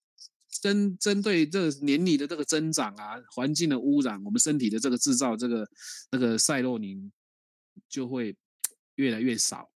[0.60, 5.68] 针针对这个年龄的这个增长啊，环境的污染，我们身体的这个制造这个
[6.10, 7.10] 那个赛洛宁
[7.88, 8.36] 就会
[8.96, 9.70] 越来越少，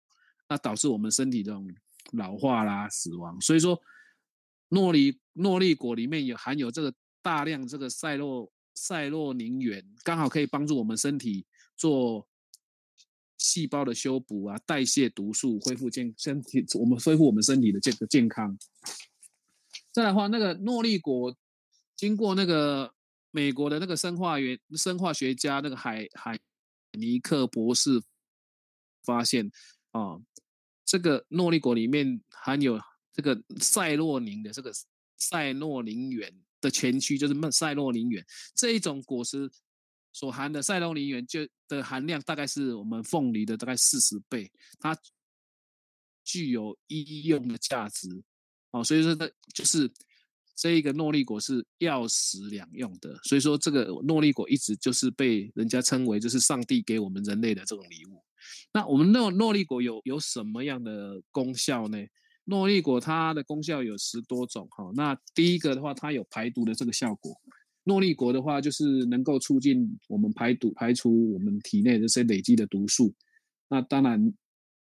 [0.49, 1.69] 那导致我们身体这种
[2.13, 3.41] 老化啦、死亡。
[3.41, 3.81] 所以说，
[4.69, 6.95] 诺丽诺丽果里面有含有这个。
[7.25, 12.29] 大量这个赛洛赛洛宁源刚好可以帮助我们身体做
[13.45, 18.59] 细胞的修补啊，代谢毒素，恢复健身体，我们恢复我们身体的这个健康。
[19.93, 21.37] 再来的话，那个诺丽果
[21.95, 22.95] 经过那个
[23.31, 26.39] 美国的那个生化原生化学家那个海海
[26.99, 28.03] 尼克博士
[29.05, 29.51] 发现
[29.91, 30.19] 啊，
[30.87, 32.81] 这个诺丽果里面含有
[33.13, 34.73] 这个赛洛宁的这个
[35.19, 36.35] 赛洛宁源。
[36.65, 39.51] 的前驱就是赛洛宁源这一种果实
[40.15, 44.97] 所含的赛洛宁源就的含量大概是我们凤梨的大概四十倍，它
[46.25, 48.23] 具有医用的价值
[48.71, 49.93] 哦，所以说它就是
[50.55, 58.23] 这一个诺丽果是药食两用的，所以说这个诺丽果一直就是被人家称为就是上帝给我们人类的这种礼物。
[58.73, 61.99] 那我们诺诺丽果有有什么样的功效呢？
[62.45, 64.93] 诺丽果它的功效有十多种哈。
[64.95, 67.35] 那第一个的话，它有排毒的这个效果。
[67.85, 73.15] 诺丽果的话，就是能够促进我们排毒，排除我们体内这些累积的毒素。
[73.69, 74.33] 那当然，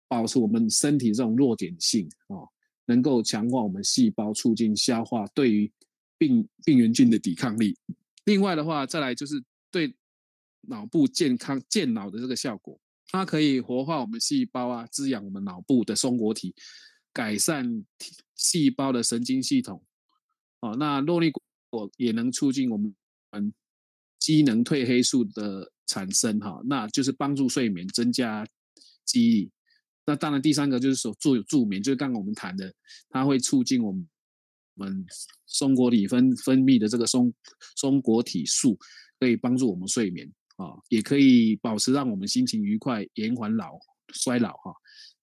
[0.08, 2.42] 保持我们身体这种弱碱性啊，
[2.86, 5.72] 能够强化我们细胞，促进消化，对于
[6.18, 7.78] 病病原菌的抵抗力。
[8.26, 9.94] 另外的话，再来就是对
[10.62, 12.80] 脑部健康健脑的这个效果。
[13.12, 16.54] 它可以活化我们细胞啊，滋养我们脑部的松果体，
[17.12, 17.84] 改善
[18.36, 19.84] 细胞的神经系统。
[20.62, 21.32] 哦，那诺丽
[21.70, 22.94] 果也能促进我们
[24.20, 28.46] 机能褪黑素的产生，哈，那就是帮助睡眠，增加
[29.06, 29.52] 记忆。
[30.06, 32.74] 那当然，第三个就是说助助眠，就是刚刚我们谈的，
[33.10, 34.08] 它会促进我们
[34.76, 35.06] 我们
[35.46, 37.34] 松果体分分泌的这个松
[37.76, 38.78] 松果体素，
[39.20, 40.32] 可以帮助我们睡眠。
[40.58, 43.80] 啊，也可以保持让我们心情愉快，延缓老
[44.10, 44.74] 衰老哈。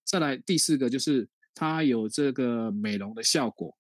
[0.03, 3.77] 再来第四个就是它有这个美容的效果。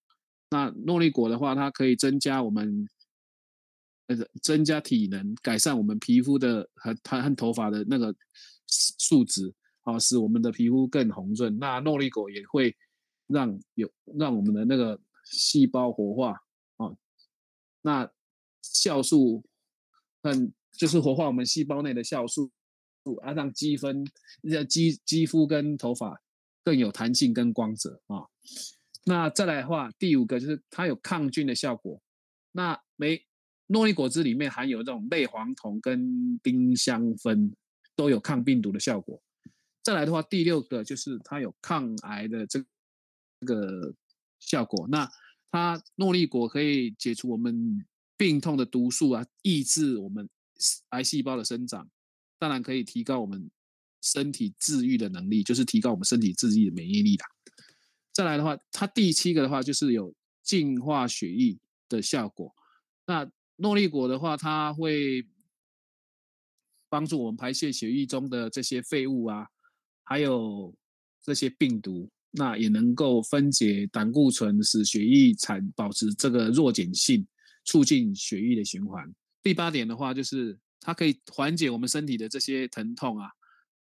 [0.50, 2.88] 那诺丽果的话，它可以增加我们
[4.06, 8.14] 呃增加体能，改善我们皮肤的和和和头发的那个
[8.66, 11.58] 素质啊，使我们的皮肤更红润。
[11.58, 12.76] 那诺丽果也会
[13.26, 16.40] 让有让我们的那个细胞活化
[16.76, 16.92] 啊，
[17.82, 18.10] 那
[18.62, 19.44] 酵素
[20.22, 20.52] 很。
[20.78, 22.52] 就是活化我们细胞内的酵素，
[23.22, 24.04] 啊，让肌分
[24.42, 26.20] 让、肌肌肤跟头发
[26.62, 28.28] 更有弹性跟光泽啊。
[29.06, 32.02] 那再来的话，第五个就是它有抗菌的效果。
[32.52, 33.24] 那梅
[33.68, 37.52] 诺丽果汁里面含有这种类黄酮跟丁香酚，
[37.94, 39.22] 都有抗病毒的效果。
[39.82, 42.62] 再来的话，第六个就是它有抗癌的这
[43.46, 43.94] 个
[44.40, 44.86] 效果。
[44.88, 45.08] 那
[45.50, 50.28] 它诺丽果可以解除我们病痛的毒素啊，抑制我们。
[50.88, 51.86] 癌细胞的生长，
[52.38, 53.50] 当然可以提高我们
[54.00, 57.26] 身体治愈的能力，就是提高我们身体自愈的免疫力啦。
[58.16, 62.50] 再来的话，它第七个的话就是有净化血液的效果。
[63.04, 65.22] 那诺丽果的话，它会
[66.88, 69.46] 帮助我们排泄血液中的这些废物啊，
[70.02, 70.74] 还有
[71.22, 77.26] 这些病毒，那也能够分解胆固醇，使血液产保持这个弱碱性，
[77.66, 79.04] 促进血液的循环。
[79.42, 83.28] 第八点的话，就是它可以缓解我们身体的这些疼痛啊，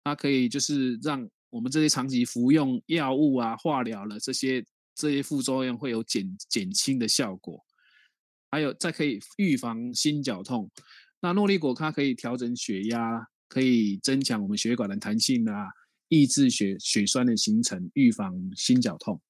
[0.03, 7.62] 它可以就是让我们这些长期服用药物啊、化疗了这些这些副作用会有减减轻的效果，
[8.51, 10.71] 还有再可以预防心绞痛。
[11.21, 15.69] 那诺丽果它可以调整血压，可以增强我们血管的弹性啊，
[16.09, 19.21] 抑制血血栓的形成，预防心绞痛。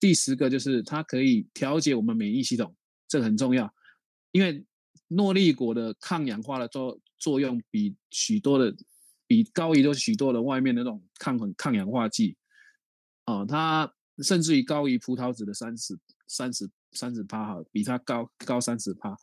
[0.00, 2.74] 第十个就是它可以调节我们免疫系统，
[3.06, 3.72] 这个很重要，
[4.32, 4.64] 因为。
[5.08, 8.74] 诺丽果的抗氧化的作作用比许多的
[9.26, 12.36] 比高于多许多的外面的那种抗很抗氧化剂，
[13.26, 19.16] 哦，它甚至于高于葡萄籽的三十三十三十趴哈，比它高高三十趴。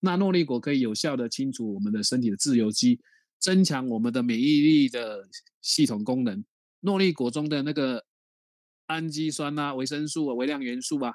[0.00, 3.00] 那诺丽果可以有效的清除我们的身体的自由基，
[3.38, 5.28] 增强我们的免疫力的
[5.62, 6.44] 系统功能。
[6.80, 8.04] 诺丽果中的那个
[8.86, 11.14] 氨基酸啊、维生素啊、微量元素啊。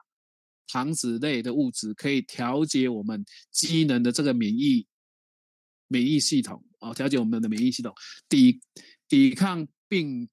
[0.67, 4.87] 糖脂类的物质可以调节我们机能的这个免疫
[5.89, 7.93] 免疫系统啊，调节我们的免疫系统，
[8.27, 8.59] 抵
[9.07, 10.27] 抵抗病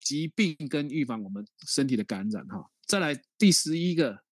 [0.00, 2.68] 疾病跟预防我们身体的感染哈。
[2.86, 4.22] 再来第十一个，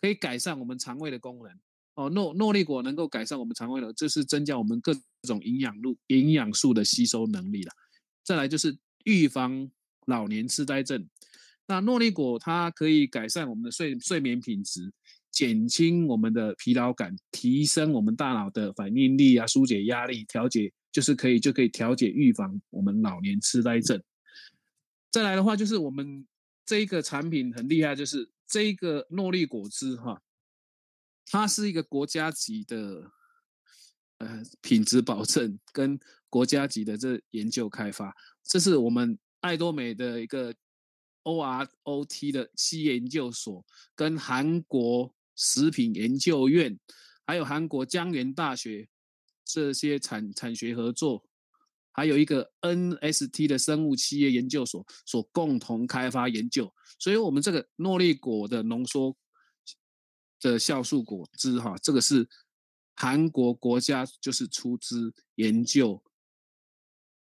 [0.00, 1.58] 可以改善我们肠胃的功能
[1.94, 2.10] 哦。
[2.10, 7.72] 诺诺丽果能够改善我们肠胃的，这是增加我们各种营养素营养素的吸收能力了。
[8.24, 9.70] 再来就是预防
[10.06, 11.08] 老年痴呆症。
[11.66, 14.92] 那诺丽果它可以改善我们的睡睡眠品质，
[15.34, 24.00] 减轻我们的疲劳感，提升我们大脑的反应力啊，疏解压力，调节就是可以就可以调节预防我们老年痴呆症。
[25.10, 26.24] 再来的话就是我们
[26.64, 30.22] 这一个产品很厉害，就是这一个诺丽果汁哈，
[31.26, 33.10] 它是一个国家级的
[34.18, 35.98] 呃品质保证跟
[36.30, 40.54] 国家级的这研究开发，这是我们爱多美的一个。
[41.26, 43.64] OROT 的企业研究所
[43.96, 46.78] 跟韩国食品研究院，
[47.26, 48.88] 还有韩国江原大学
[49.44, 51.24] 这些产产学合作，
[51.92, 59.16] 还有一个 NST 的生物企业研究所所共同开发研究，所以我们这个诺丽果的浓缩
[60.40, 62.28] 的酵素果汁哈，这个是
[62.94, 66.02] 韩国国家就是出资研究。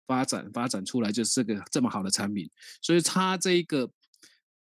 [0.08, 2.50] 发展发展出来就是这个这么好的产品，
[2.82, 3.92] 所以它这一个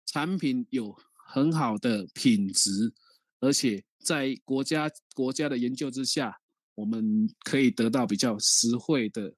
[0.05, 2.93] 产品有很好的品质，
[3.41, 6.41] 而且在国家国家的研究之下，
[6.75, 9.35] 我们可以得到比较实惠的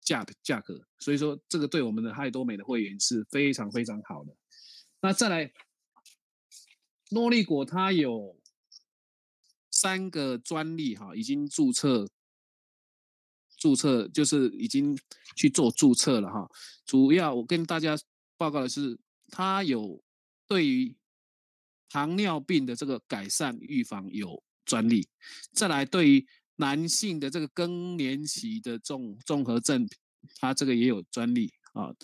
[0.00, 4.34] 价价格，所以说这个对我们的嗨多美的会员是非常非常好的。
[5.00, 5.52] 那再来，
[7.10, 8.38] 诺丽果它有
[9.70, 12.08] 三个专利哈，已经注册。
[13.60, 14.96] 注册就是已经
[15.34, 16.48] 去做注册了哈。
[16.86, 17.98] 主要我跟大家
[18.36, 18.96] 报告的是，
[19.30, 20.00] 它有
[20.46, 20.96] 对于
[21.88, 25.08] 糖尿病的这个改善预防有专利。
[25.52, 26.26] 再来，对于
[26.56, 29.88] 男性的这个更年期的综综合症，
[30.36, 31.94] 它这个也有专利啊。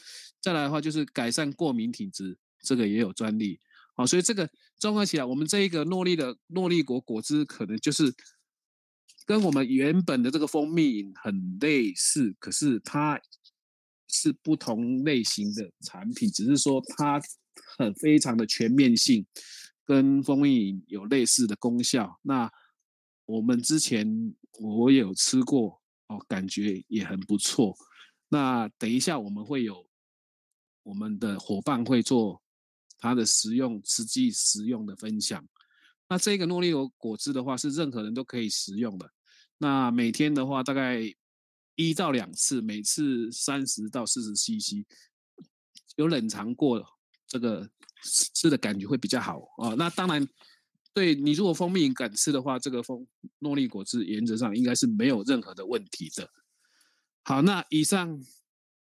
[0.41, 3.61] 再来的话就是改善过敏体质，这个也有专利。
[3.95, 8.15] 好，所以这个综合起来，我们这一个诺丽的诺丽果果汁可能就是。
[9.27, 13.19] 跟我们原本的这个蜂蜜很类似，可是它
[14.07, 17.19] 是不同类型的产品，只是说它
[17.79, 19.25] 很非常的全面性，
[19.85, 22.19] 跟蜂蜜有类似的功效。
[22.23, 22.51] 那
[23.27, 27.77] 我们之前我有吃过哦，感觉也很不错。
[28.29, 29.89] 那等一下我们会有
[30.83, 32.43] 我们的伙伴会做
[32.99, 35.47] 它的食用实际食用的分享。
[36.09, 39.11] 那这个诺丽果果汁的话，是任何人都可以食用的。
[39.59, 41.01] 那每天的话，大概
[41.77, 44.85] 一到两次，每次三十到四十 CC，
[45.97, 46.85] 有冷藏过，
[47.27, 47.71] 这个
[48.05, 49.75] 吃的感觉会比较好哦。
[49.77, 50.27] 那当然，
[50.93, 53.07] 对你如果蜂蜜敢吃的话，这个蜂
[53.39, 56.31] 诺丽果汁原则上应该是没有任何的问题的。
[57.23, 58.23] 好，那以上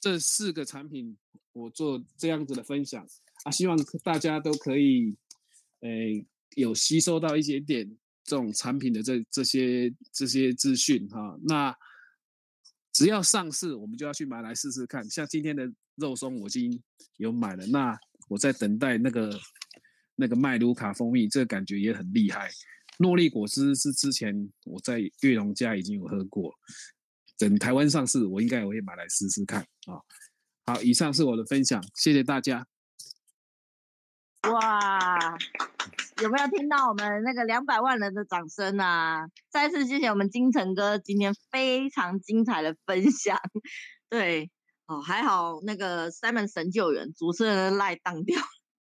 [0.01, 1.17] 这四个产品
[1.53, 3.07] 我做这样子的分享
[3.45, 5.17] 啊，希望大家都可以，
[5.81, 7.97] 诶，有吸收到一些点。
[8.23, 11.75] 这种产品的这这些这些资讯哈，那
[12.93, 15.09] 只要上市，我们就要去买来试试看。
[15.11, 16.81] 像今天的肉松，我已经
[17.17, 17.67] 有买了。
[17.67, 17.99] 那
[18.31, 19.37] 我在等待那个
[20.15, 22.49] 那个麦卢卡蜂蜜，这个感觉也很厉害。
[22.99, 26.55] 诺丽果汁是之前我在悦农家已经有喝过，
[27.37, 29.99] 等台湾上市，我应该也会买来试试看啊。
[30.65, 32.65] 好，以上是我的分享，谢谢大家。
[34.49, 35.37] 哇！
[36.23, 39.27] 有没有听到我们那个两百万人的掌声啊？
[39.51, 43.41] 再次谢谢我们金城哥今天非常精彩的分享。
[44.09, 44.51] 对，
[44.91, 48.41] 哦，还好那个 Simon 神救援主持人的赖当掉。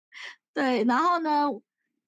[0.52, 1.46] 对，然后呢，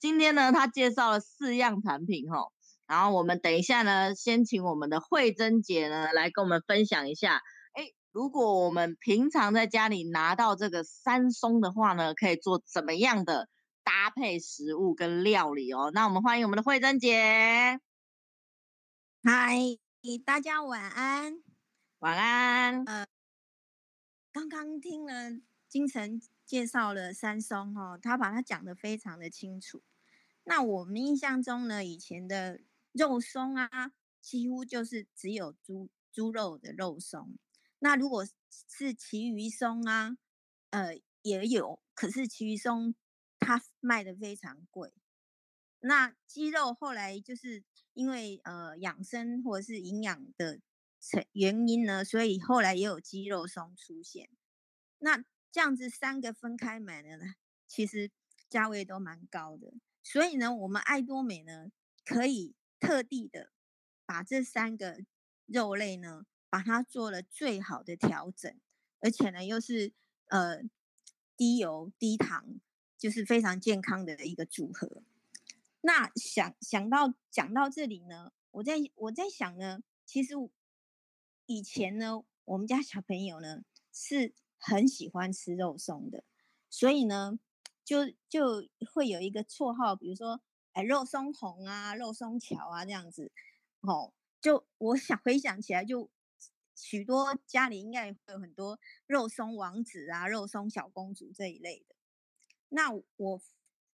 [0.01, 2.51] 今天呢，他介绍了四样产品哈，
[2.89, 7.41] 然后我们等一下呢，先请我们的慧珍姐呢来跟我们分享一下。
[7.75, 13.49] 哎，如果我们平常在家里拿到这个三松的话呢，可以做怎么样的？
[13.85, 17.79] 搭配食物跟料理哦，那我们欢迎我们的慧珍姐。
[19.23, 19.59] 嗨，
[20.25, 21.35] 大家晚安，
[21.99, 22.83] 晚安。
[22.87, 23.07] 呃，
[24.35, 25.31] 刚刚听了
[25.69, 29.85] 金城介绍了三松哦，他把它讲得非常的清楚。
[30.43, 32.61] 那我们印象中呢，以前的
[32.91, 37.39] 肉松啊，几乎就是只有猪猪肉的肉松。
[37.79, 38.27] 那如果
[38.69, 40.19] 是其余松啊，
[40.71, 42.97] 呃，也有，可是其余松。
[43.39, 44.95] 它卖的非常贵，
[45.81, 47.63] 那鸡肉后来就是
[47.93, 50.61] 因为呃养生或者是营养的
[51.07, 54.29] 成原因呢，所以后来也有鸡肉松出现。
[54.99, 57.35] 那这样子三个分开买的呢，
[57.67, 58.11] 其实
[58.49, 59.75] 价位都蛮高的。
[60.03, 61.71] 所以呢，我们爱多美呢
[62.05, 63.51] 可以特地的
[64.07, 65.05] 把这三个
[65.47, 68.59] 肉类呢，把它做了最好的调整，
[69.01, 69.93] 而且呢又是
[70.29, 70.63] 呃
[71.37, 72.61] 低油低糖。
[72.97, 75.03] 就是非常健康的一个组合。
[75.83, 80.33] 那想想到讲到这里呢，我在我在想呢，其实
[81.47, 86.25] 以前呢，我们家小朋友呢是很喜欢吃肉松的，
[86.71, 87.39] 所以呢，
[87.85, 90.41] 就就会有一个绰号，比如说
[90.73, 93.31] 哎肉松红啊、肉松桥啊这样子。
[93.81, 96.11] 哦，就我想回想起来，就
[96.75, 101.95] 许多家里应该也会有很多肉松王子啊、肉松小公主这一类的。
[102.71, 103.43] 那我，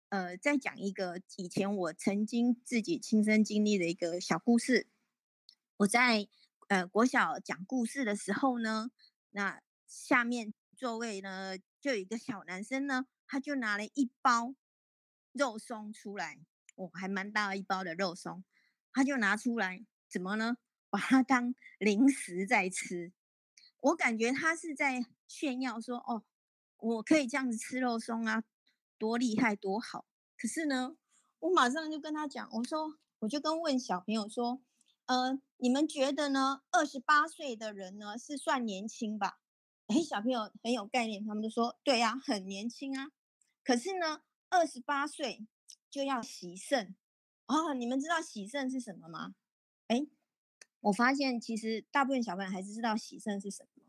[0.10, 4.88] 呃，再讲一个以前我曾经自己亲身经历的一个小故事。
[5.78, 6.28] 我在
[6.68, 8.92] 呃国小讲故事的时候呢，
[9.32, 14.56] 那下面座位呢就有一个小男生呢，他就拿了一包
[15.32, 16.40] 肉松出来，
[16.76, 18.44] 哦还蛮大一包的肉松，
[18.92, 20.58] 他就拿出来，怎么呢？
[20.90, 23.12] 把它当零食在吃。
[23.82, 26.24] 我感觉他是在炫耀说：“哦，
[26.78, 28.44] 我可以这样子吃肉松啊。”
[28.98, 30.08] 多厉害多好！
[30.38, 30.98] 可是呢，
[31.40, 34.60] 我马上就跟他讲，我说，我就跟问小朋友说，
[35.08, 36.64] 呃，你们觉得呢？
[36.70, 39.40] 二十八岁的人呢是算年轻吧？
[39.88, 43.08] 哎，小朋友很有概念，他们就说，对呀，很年轻啊。
[43.64, 45.48] 可是呢，二十八岁
[45.90, 46.94] 就要洗肾，
[47.46, 49.36] 哦，你们知道洗肾是什么吗？
[49.88, 50.06] 哎，
[50.82, 53.84] 我发现其实大部分小朋友还是知道洗肾是什么。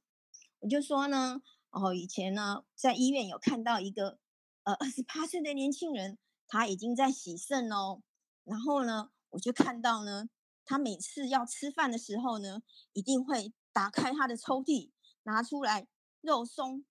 [0.60, 4.20] 我就说呢，哦，以前呢，在医院有看到一个
[4.62, 6.16] 呃二十八岁的年轻人，
[6.46, 8.02] 他已经在洗肾哦。
[8.44, 10.28] 然后呢，我就看到呢，
[10.68, 12.60] 他每次要吃饭的时候呢，
[12.92, 14.90] 一定会打开他的抽屉，
[15.22, 15.88] 拿出来
[16.20, 16.84] 肉松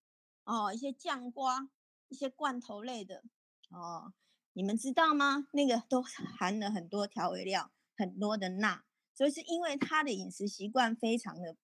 [0.45, 1.69] 哦，一些酱瓜，
[2.07, 3.23] 一些罐头类的
[3.69, 4.13] 哦。
[4.53, 5.47] 你们知道吗？
[5.53, 11.55] 那个都含了很多调味料，很多的钠，所以是因为他的饮食习惯非常的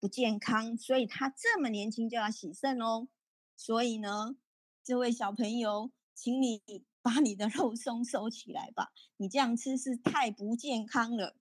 [0.00, 3.06] 不健康，所以他这么年轻就要洗肾哦。
[3.54, 4.34] 所以呢，
[4.82, 6.60] 这位小朋友，请你
[7.00, 11.36] 把你的肉松收起来吧，你这样吃是太不健康了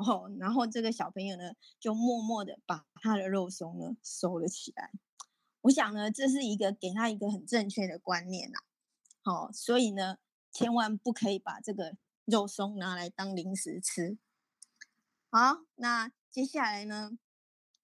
[0.00, 0.30] 哦。
[0.38, 4.90] 然后这个小朋友呢，就默默的把他的肉松呢收了起来。
[5.62, 8.58] 我想呢，这是一个给他一个很正确的观念呐。
[9.22, 10.18] 好，所以呢。
[10.52, 14.18] 千万不可以把这个肉松拿来当零食吃。
[15.30, 17.16] 好，那接下来呢，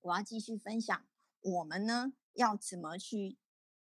[0.01, 1.07] 我要继续分享
[1.43, 3.39] 我们呢要怎么去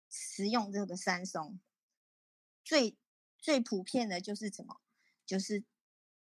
[0.10, 1.60] 食用这个山松。
[2.64, 2.98] 最
[3.38, 4.82] 最普遍的就是什么？
[5.28, 5.64] 就是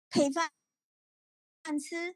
[0.09, 0.53] 配饭
[1.68, 2.15] 饭吃，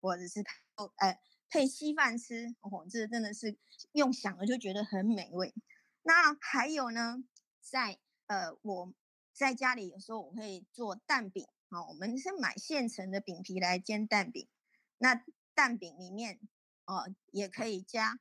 [0.00, 0.50] 或者是配
[0.96, 2.56] 哎配稀饭吃。
[2.60, 3.58] 哦，这真的是
[3.92, 5.54] 用想了就觉得很美味。
[6.00, 7.22] 那还有呢，
[7.60, 8.94] 在呃，我
[9.34, 14.48] 在家里有时候我会做蛋饼，好，我们是买现成的饼皮来煎蛋饼。
[14.96, 16.40] 那蛋饼里面
[16.86, 18.18] 哦，也可以加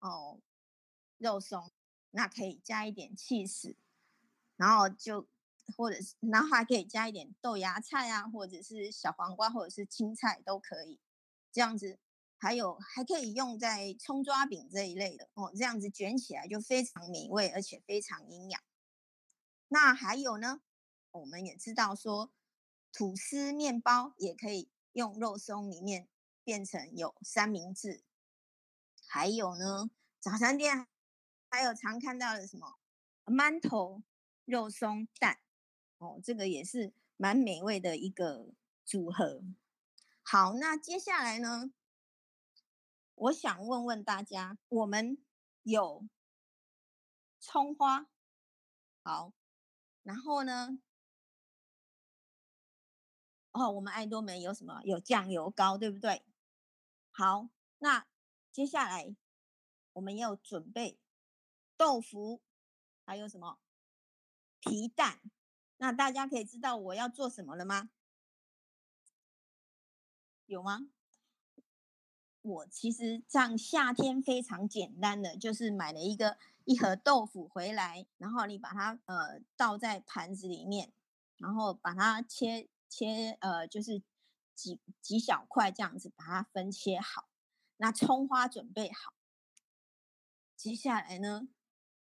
[0.00, 0.42] 哦
[1.16, 1.72] 肉松，
[2.10, 3.78] 那可以加一点起司，
[4.56, 5.26] 然后就
[5.72, 11.00] 或者是然后还可以加一点豆芽菜啊，或者是小黄瓜，或者是青菜都可以。
[11.50, 11.98] 这样子
[12.38, 18.60] 还有还可以用在葱抓饼这一类的哦，这样子卷起来就非常美味，而且非常营养。
[19.68, 20.60] 那还有呢，
[21.10, 22.32] 我们也知道说，
[22.92, 26.08] 吐司面包也可以用肉松里面
[26.42, 28.02] 变成有三明治。
[29.06, 30.86] 还有呢，早餐店
[31.50, 32.78] 还有常看到的什么
[33.26, 34.02] 馒头
[34.44, 35.38] 肉松蛋，
[36.02, 38.52] 哦，这个也是蛮美味的一个
[38.84, 39.40] 组合。
[40.24, 41.72] 好，那接下来呢，
[43.14, 45.16] 我想问问大家，我们
[45.62, 46.04] 有
[47.38, 48.08] 葱花，
[49.04, 49.32] 好。
[50.02, 50.80] 然后呢？
[53.52, 54.82] 哦，我们爱多美有什么？
[54.82, 56.24] 有酱油膏，对不对？
[57.12, 57.48] 好，
[57.78, 58.08] 那
[58.50, 59.14] 接下来
[59.92, 60.98] 我们要准备
[61.76, 62.42] 豆腐，
[63.04, 63.60] 还有什么？
[64.58, 65.20] 皮蛋。
[65.82, 67.90] 那大家可以知道我要做什么了吗？
[70.46, 70.86] 有吗？
[72.40, 76.38] 我其实这样夏天非常简单的，就是买了一个。
[76.64, 80.92] 一盒豆腐回来，然后你把它呃倒在盘子里面，
[81.38, 84.00] 然后把它切切呃就是
[84.54, 87.28] 几几小块这样子把它分切好。
[87.78, 89.12] 那葱花准备好，
[90.56, 91.48] 接下来呢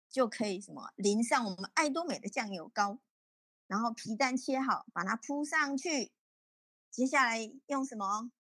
[0.09, 2.99] 就可以什么淋上我们爱多美的酱油膏，
[3.67, 6.13] 然后皮蛋切好把它铺上去。
[6.91, 8.31] 接下来用什么？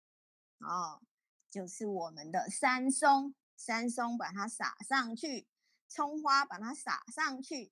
[0.58, 1.02] 哦，
[1.50, 5.46] 就是我们的山松，山松把它撒上去。
[5.88, 7.70] 葱花把它撒上去，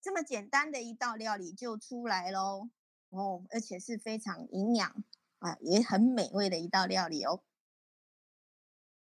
[0.00, 2.70] 这么简单的一道料理就出来喽
[3.08, 5.04] 哦，而且是非常营养
[5.40, 7.42] 啊，也很美味的一道料理哦。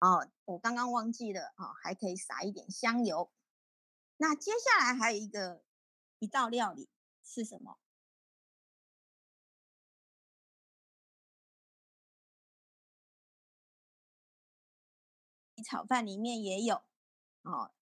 [0.01, 3.30] 哦，我刚刚忘记了啊，还可以撒一点香油。
[4.16, 5.62] 那接下来还有一个
[6.18, 6.88] 一道料理
[7.22, 7.78] 是什么？
[15.67, 16.83] 炒饭里面也有
[17.43, 17.73] 哦。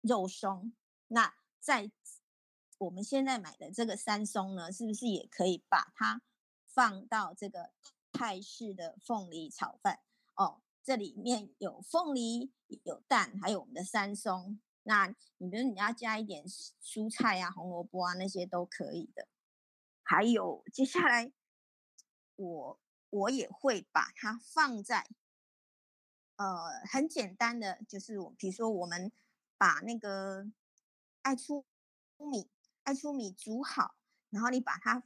[0.00, 0.72] 肉松，
[1.08, 1.90] 那在
[2.78, 6.22] 我们现在买的这个三松呢，是不是也可以把它
[6.64, 7.72] 放到这个
[8.12, 9.98] 泰式的凤梨炒饭？
[10.36, 12.52] 哦，这里面有凤梨、
[12.84, 14.60] 有蛋，还有我们的三松。
[14.84, 15.08] 那
[15.38, 19.26] 你比如你要加一点蔬菜啊、红萝卜啊那些都可以的。
[20.04, 21.32] 还有接下来，
[22.36, 25.08] 我我也会把它放在，
[26.38, 29.12] 呃，很简单的，就是我比如说我们。
[29.60, 30.46] 把那个
[31.22, 31.66] 爱粗
[32.16, 32.48] 米、
[32.84, 33.96] 爱粗米煮好，
[34.30, 35.02] 然后你把它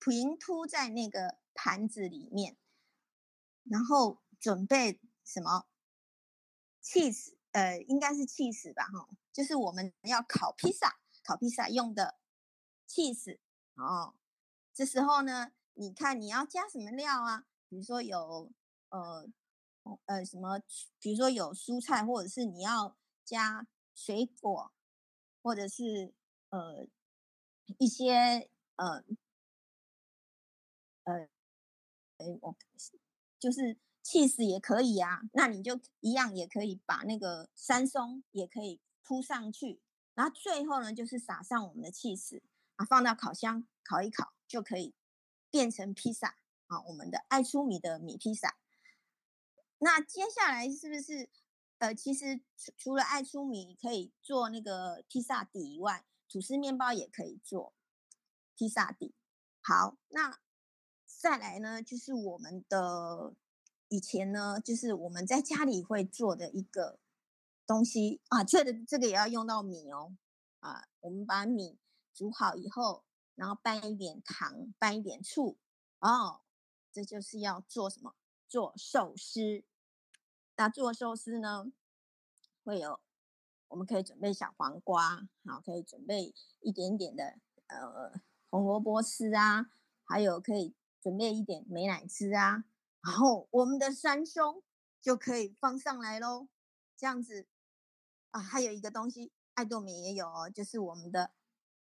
[0.00, 2.56] 平铺在那个盘子里面，
[3.62, 5.68] 然后准备什么
[6.82, 12.18] ？cheese，呃，应该是 cheese 吧，哈，就是我们要烤披萨、烤披萨用的
[12.88, 13.38] cheese。
[13.76, 14.16] 哦，
[14.72, 17.46] 这时候呢，你看你要加什么料啊？
[17.68, 18.50] 比如说有
[18.88, 19.28] 呃
[20.06, 20.60] 呃什么，
[20.98, 23.66] 比如说有蔬菜，或者是你要加。
[23.96, 24.72] 水果，
[25.40, 26.12] 或者是
[26.50, 26.84] 呃
[27.78, 29.04] 一些呃
[31.04, 31.28] 呃，
[32.16, 32.56] 呃，我
[33.38, 39.80] 就是起司也可以啊，那你就一样也可以把那个山松也可以铺上去，
[40.14, 42.42] 然后最后呢就是撒上我们的起司
[42.74, 44.92] 啊，放到烤箱烤一烤就可以
[45.52, 48.56] 变成披萨啊，我们的爱出米的米披萨。
[49.84, 51.28] 那接下来是不是
[51.76, 57.74] 呃，其实除除了爱出米可以做那个披萨底以外，吐司面包也可以做
[58.56, 59.14] 披萨底。
[59.60, 60.40] 好，那
[61.04, 63.34] 再来呢，就是我们的
[63.88, 66.98] 以前呢，就是我们在家里会做的一个
[67.66, 70.16] 东西啊，这个这个也要用到米哦
[70.60, 71.78] 啊，我们把米
[72.14, 73.04] 煮好以后，
[73.34, 75.58] 然后拌一点糖，拌一点醋
[75.98, 76.40] 哦，
[76.90, 78.14] 这就是要做什么？
[78.48, 79.62] 做寿司。
[80.56, 81.72] 那做寿司呢，
[82.62, 83.00] 会有
[83.68, 89.70] 我们可以准备小黄瓜，好，可以准备一点点的呃红萝卜丝啊，
[90.04, 92.64] 还有可以准备一点美乃滋啊，
[93.00, 94.62] 然后我们的山松
[95.00, 96.46] 就可以放上来喽，
[96.96, 97.48] 这样子
[98.30, 101.32] 啊，还有一个东西，爱多美也有哦，就是我们的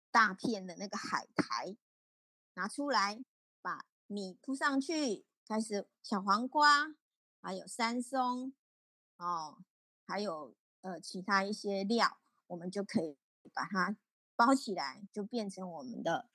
[0.09, 1.77] 大片的那个海苔，
[2.55, 3.23] 拿出来
[3.61, 6.95] 把米铺上去，开始小黄瓜，
[7.39, 8.51] 还有山松。
[9.23, 9.63] 哦，
[10.05, 13.17] 还有呃其他一些料，我们就可以
[13.53, 13.95] 把它
[14.35, 16.29] 包起来，就变成我们的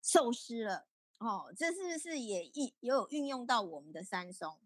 [0.00, 0.86] 寿司了。
[1.18, 4.60] 哦，这是不是也一也有运用到我们的山松？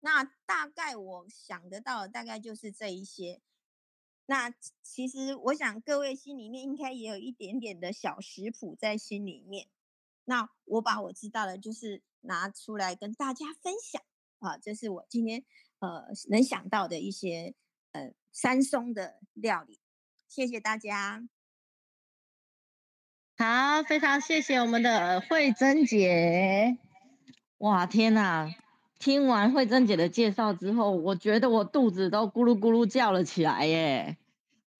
[0.00, 3.40] 那大概我想得到的大概就是这一些。
[4.26, 4.52] 那
[4.82, 9.68] 其实我想各位心里面应该也有一点点的小食谱在心里面。
[10.24, 14.02] 那我把我知道的，就是拿出来跟大家分享
[14.40, 15.44] 啊，这是我今天。
[15.80, 17.54] 呃，能想到的一些
[17.92, 19.78] 呃山松的料理，
[20.26, 21.28] 谢谢大家。
[23.36, 26.76] 好，非常谢谢我们的慧珍姐。
[27.58, 28.52] 哇，天哪！
[28.98, 34.16] 听完慧珍姐的介绍之后，我觉得我肚子都咕噜咕噜叫了起来耶。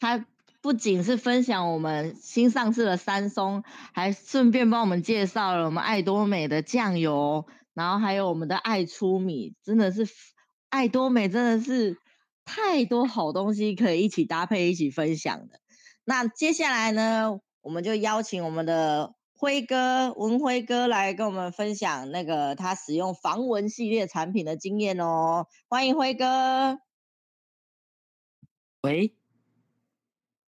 [0.01, 0.27] 她
[0.61, 10.05] 不仅是分享我们新上市的山松，还顺便帮我们介绍了我们爱多美的酱油，然后还有我们的爱粗米，真的是。
[10.71, 11.99] 爱多美真的是
[12.45, 15.61] 太多好东西可以一起搭配、一起分享的。
[16.05, 25.47] 那接下来呢，我们就邀请我们的辉哥文辉哥来跟我们分享那个他使用防蚊系列产品的经验哦。
[25.69, 26.81] 欢迎辉哥。
[28.83, 29.15] 喂，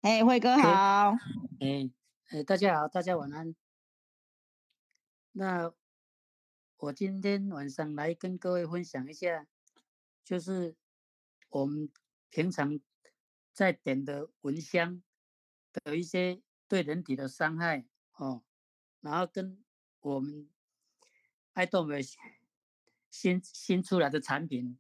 [0.03, 1.15] 哎，辉哥好。
[1.61, 1.91] 哎，
[2.31, 3.55] 哎，大家好，大家晚安。
[5.33, 5.73] 那
[6.79, 9.47] 我今天晚上来跟各位分享一下。
[10.31, 10.77] 就是
[11.49, 11.91] 我们
[12.29, 12.79] 平常
[13.53, 15.03] 在点的蚊香
[15.73, 18.45] 的一些对人体的伤害哦，
[19.01, 19.61] 然后跟
[19.99, 20.49] 我们
[21.55, 22.01] 爱多美
[23.11, 24.79] 新新出来的产品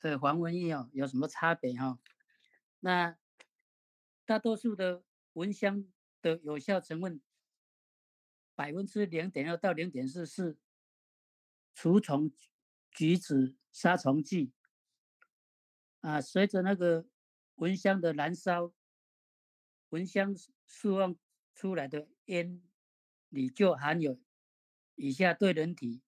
[0.00, 2.00] 的防蚊液哦有什么差别哈？
[2.80, 3.16] 那
[4.24, 5.04] 大多数的
[5.34, 5.86] 蚊香
[6.20, 7.22] 的有效成分
[8.56, 10.58] 百分之零点二到零点四是
[11.72, 12.32] 除虫
[12.90, 14.52] 菊酯杀虫剂。
[16.04, 17.06] 啊，随着那个
[17.54, 18.74] 蚊香的燃烧，
[19.88, 20.36] 蚊香
[20.66, 21.16] 释放
[21.54, 22.62] 出来的烟
[23.30, 24.20] 里就含有
[24.96, 26.02] 以下对人体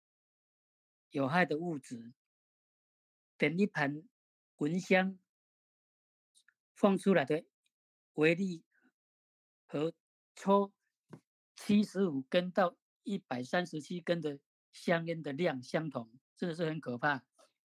[1.11, 2.11] 有害的物质。
[3.37, 4.01] 点一盘
[4.57, 5.19] 蚊香
[6.73, 7.45] 放出来的
[8.13, 8.63] 威力
[9.67, 9.93] 和
[10.33, 10.73] 抽
[11.55, 14.39] 七十五根到一百三十七根的
[14.71, 17.23] 香烟的量相同，这个是很可怕，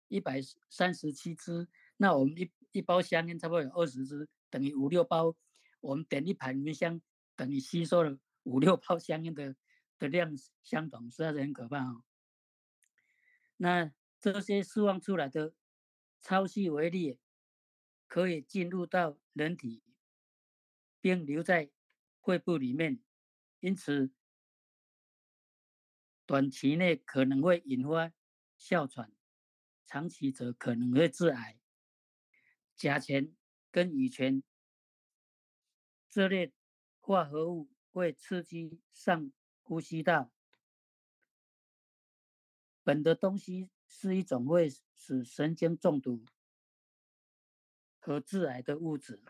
[0.07, 1.69] 一百三十七支。
[1.97, 5.37] 那我们一一包香烟差不多有二十支，等于五六包。
[5.81, 7.01] 我们点一盘蚊香，
[7.35, 9.57] 等于吸收了五六包香烟的
[9.99, 10.33] 的量
[10.63, 12.05] 相同，实在是很可怕哦。
[13.57, 15.55] 那这些释放出来的
[16.21, 17.19] 超细微粒
[18.07, 19.83] 可以进入到人体，
[21.01, 21.73] 并留在
[22.23, 23.03] 肺部里面，
[23.59, 24.13] 因此
[26.25, 28.13] 短期内可能会引发
[28.57, 29.13] 哮喘，
[29.85, 31.59] 长期则可能会致癌。
[32.83, 33.33] 甲醛
[33.71, 34.43] 跟乙醛
[36.11, 36.53] 这类
[36.99, 39.31] 化合物会刺激上
[39.61, 40.33] 呼吸道。
[42.83, 46.25] 苯的东西是一种会使神经中毒
[48.01, 49.23] 和致癌的物质。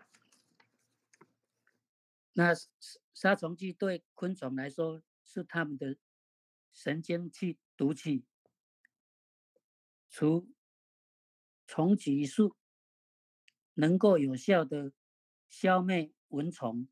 [2.33, 2.55] 那
[3.13, 5.99] 杀虫剂对昆虫来说是它们的
[6.73, 8.25] 神经气毒气，
[10.09, 10.49] 除
[11.67, 12.57] 虫激素。
[13.75, 14.93] 能够有效的
[15.49, 16.89] 消灭蚊虫，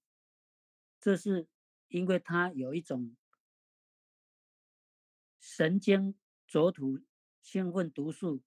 [1.00, 1.48] 这是
[1.88, 3.16] 因为它有一种
[5.38, 7.00] 神经轴突
[7.42, 8.42] 兴奋毒素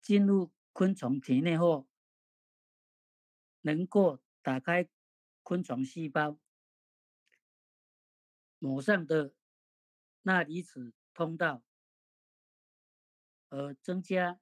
[0.00, 1.88] 进入昆虫体内后，
[3.60, 4.88] 能够打开
[5.42, 6.38] 昆虫细胞
[8.58, 9.34] 膜上的
[10.22, 11.64] 钠离子通道，
[13.48, 14.40] 而增加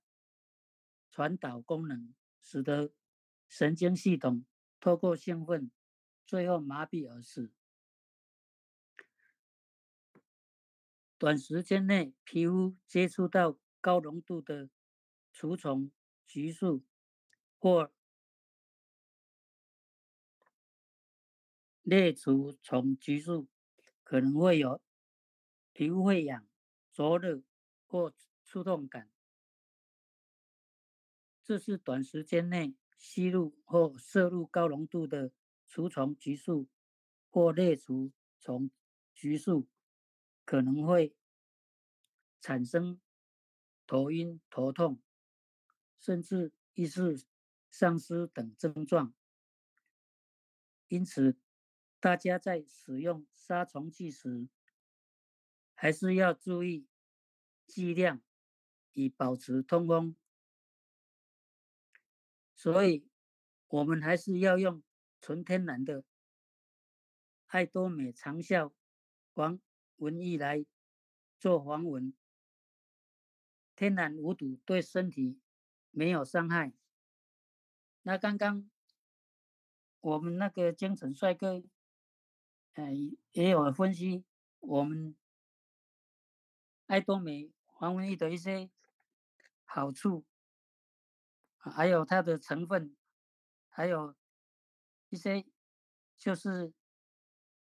[1.10, 2.92] 传导功能，使得
[3.48, 4.44] 神经系统
[4.78, 5.70] 透过兴奋，
[6.26, 7.52] 最后麻痹而死。
[11.18, 14.70] 短时间内，皮肤接触到高浓度的
[15.32, 15.90] 除虫
[16.26, 16.82] 激素
[17.58, 17.92] 或
[21.82, 23.48] 类除虫激素，
[24.02, 24.80] 可能会有
[25.72, 26.48] 皮肤会痒、
[26.90, 27.42] 灼热
[27.86, 29.10] 或刺痛感。
[31.50, 35.32] 这是短时间内吸入或摄入高浓度的
[35.66, 36.68] 除虫激素
[37.28, 38.70] 或类除虫
[39.12, 39.68] 激素。
[40.44, 41.16] 可能会
[42.40, 43.00] 产生
[43.84, 45.02] 头晕、头痛，
[45.98, 47.26] 甚至意识
[47.68, 49.12] 丧失等症状。
[50.86, 51.36] 因此，
[51.98, 54.48] 大家在使用杀虫剂时，
[55.74, 56.86] 还是要注意
[57.66, 58.22] 剂量，
[58.92, 60.14] 以保持通风。
[62.62, 63.08] 所以，
[63.68, 64.82] 我们还是要用
[65.22, 66.04] 纯天然的
[67.46, 68.74] 爱多美长效
[69.32, 69.58] 防
[69.96, 70.66] 蚊液来
[71.38, 72.12] 做防蚊，
[73.74, 75.40] 天然无毒，对身体
[75.90, 76.74] 没有伤害。
[78.02, 78.70] 那刚刚
[80.02, 81.62] 我们那个江城帅哥，
[82.74, 82.92] 呃，
[83.32, 84.26] 也有分析
[84.58, 85.16] 我们
[86.88, 88.68] 爱多美防蚊液的一些
[89.64, 90.26] 好处，
[91.60, 92.96] 还有它的成分，
[93.68, 94.16] 还有
[95.10, 95.46] 一些
[96.16, 96.72] 就是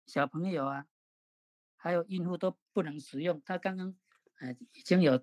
[0.05, 0.87] 小朋友啊。
[1.77, 3.95] 还有孕妇都不能使用，他刚刚
[4.41, 5.23] 呃已经有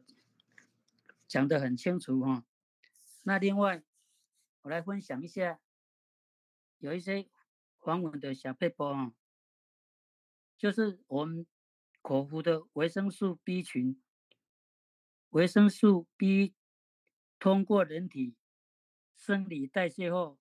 [1.27, 2.45] 讲得很清楚哈。
[3.23, 3.81] 那另外
[4.61, 5.59] 我来分享一下，
[6.77, 7.27] 有一些
[7.79, 9.11] 防蚊的小配包啊，
[10.55, 11.47] 就是我们
[12.03, 13.99] 口服的维生素 B 群，
[15.31, 16.53] 维生素 B
[17.39, 18.35] 通过人体
[19.21, 20.39] 生理代谢后，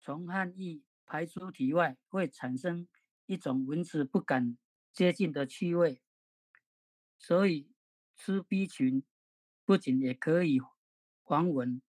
[0.00, 2.88] 从汗液排出体外，会产生。
[3.26, 4.58] 一种蚊子不敢
[4.92, 6.02] 接近的气味，
[7.16, 7.70] 所以
[8.16, 9.04] 吃 B 群
[9.64, 10.58] 不仅也可以
[11.22, 11.80] 防蚊，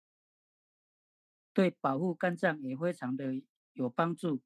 [1.52, 3.42] 对保护肝脏也非常的
[3.74, 4.44] 有帮助。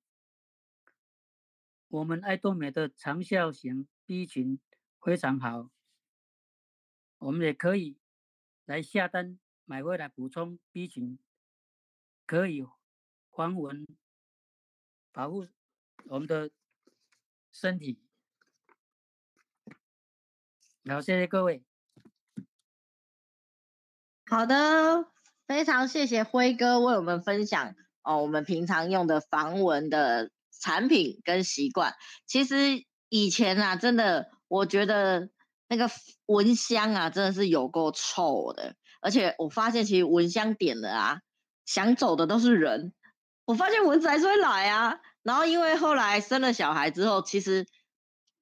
[1.89, 4.61] 我们爱多美的长效型 B 群
[5.01, 5.69] 非常好，
[7.17, 7.97] 我们也可以
[8.63, 11.19] 来下单买回来补充 B 群，
[12.25, 12.65] 可以
[13.31, 13.85] 防蚊，
[15.11, 15.45] 保护
[16.05, 16.49] 我们的。
[17.57, 18.01] 身体，
[20.89, 21.63] 好，谢谢各位。
[24.25, 25.09] 好的，
[25.47, 31.95] 非常谢谢辉哥为我们分享哦，我们平常用的防蚊的产品跟习惯。
[32.25, 35.29] 其实以前啊，真的，我觉得
[35.69, 35.89] 那个
[36.25, 38.75] 蚊香啊，真的是有够臭的。
[39.05, 41.19] 而且我发现，其实蚊香点了啊，
[41.63, 42.91] 想走的都是人。
[43.45, 44.97] 我发现蚊子还是会来啊。
[45.21, 47.67] 然后，因为后来生了小孩之后，其实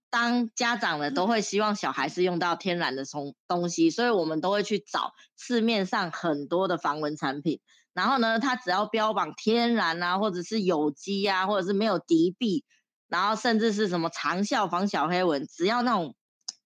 [0.10, 7.60] 当家长的都会希望小孩是用到天然的从东西，所以我们都会去找市面上很多的防蚊产品。
[7.94, 12.64] 然后呢，它只要标榜天然啊，或者是有机啊，或者是没有敌避，
[13.10, 16.16] 然后甚至是什么长效防小黑蚊，只要那种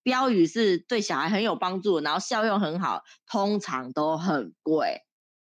[0.08, 5.02] 标语是对小孩很有帮助，然后效用很好，通常都很贵。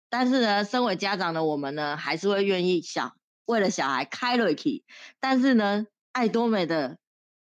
[0.09, 3.16] 但是呢，身为家长的我们呢，还是会愿意想。
[3.46, 4.84] 为了小孩开了去，
[5.18, 6.98] 但是呢，爱多美的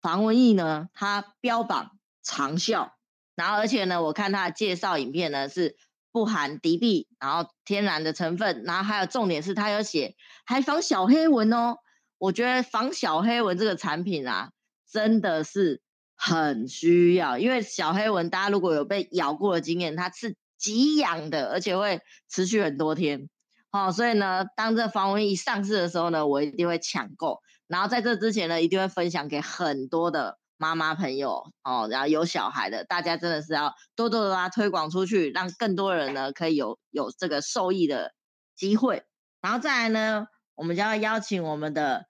[0.01, 2.97] 防蚊液呢，它标榜长效，
[3.35, 5.77] 然后而且呢，我看它的介绍影片呢是
[6.11, 11.77] 不含敌避，然后天然的成分，然后还有重点是它有写还防小黑蚊哦。
[12.17, 14.51] 我觉得防小黑蚊这个产品啊，
[14.91, 15.81] 真的是
[16.17, 23.29] 很需要，因为小黑蚊大家如果有被咬过的经验，它是极痒的，而且会持续很多天。
[23.71, 27.39] 哦，所以呢，当这防蚊液上市的时候呢，我一定会抢购。
[27.67, 38.13] 然后在这之前呢，一定会分享给很多的妈妈朋友哦，然后有小孩的，大家真的是要多多的把它推广出去，让更多人呢可以有有这个受益的
[38.55, 39.03] 机会。
[39.41, 42.05] 然后再来呢，我们就要邀请我们的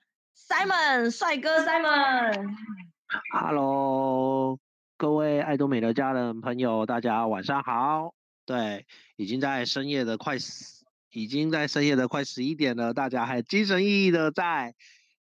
[0.47, 2.55] Simon 帅哥 Simon。
[3.32, 4.60] Hello，
[4.97, 8.14] 各位爱多美的家人朋友，大家晚上好。
[8.45, 8.86] 对，
[9.16, 10.84] 已经在深夜的快十。
[11.10, 14.76] 已经在深夜的快十一点了，大家还精神奕奕的在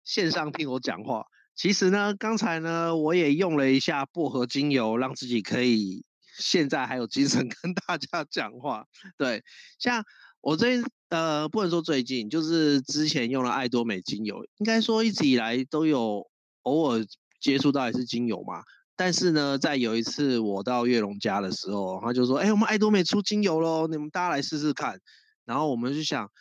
[0.06, 6.06] 线上听我讲话，其实呢，刚才呢，我也用了一下薄荷精油，让自己可以
[6.38, 8.88] 现在还有精神 跟大家讲话。
[9.18, 9.44] 对，
[9.78, 10.06] 像
[10.40, 16.28] 我最呃，不能说最近，就是之前用了爱多美精油，应该说一直以来都有
[16.64, 17.06] 偶尔
[17.40, 18.64] 接触到也是精油嘛。
[18.96, 25.00] 但是呢，在有一次我到月龙家的时候，他就说：“哎、我们爱多美出精油喽，你们大家来试试看。”
[25.46, 26.32] 然后我们就想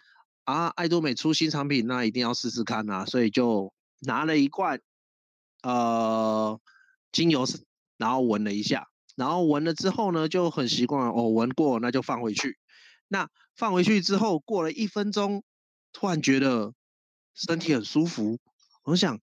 [0.45, 4.81] 啊，爱多美出新产品，那一定要试试看啊，所以就拿了一罐。
[5.63, 6.61] 呃，
[7.11, 7.45] 精油，
[7.97, 8.87] 然后闻了一下，
[9.17, 12.57] 然后闻了之后呢，就很习惯哦，闻过那就放回去。
[13.09, 15.43] 那放回去之后，过了一分钟，
[15.93, 16.73] 突然觉得
[17.35, 18.39] 身体很舒服。
[18.85, 19.19] 我想，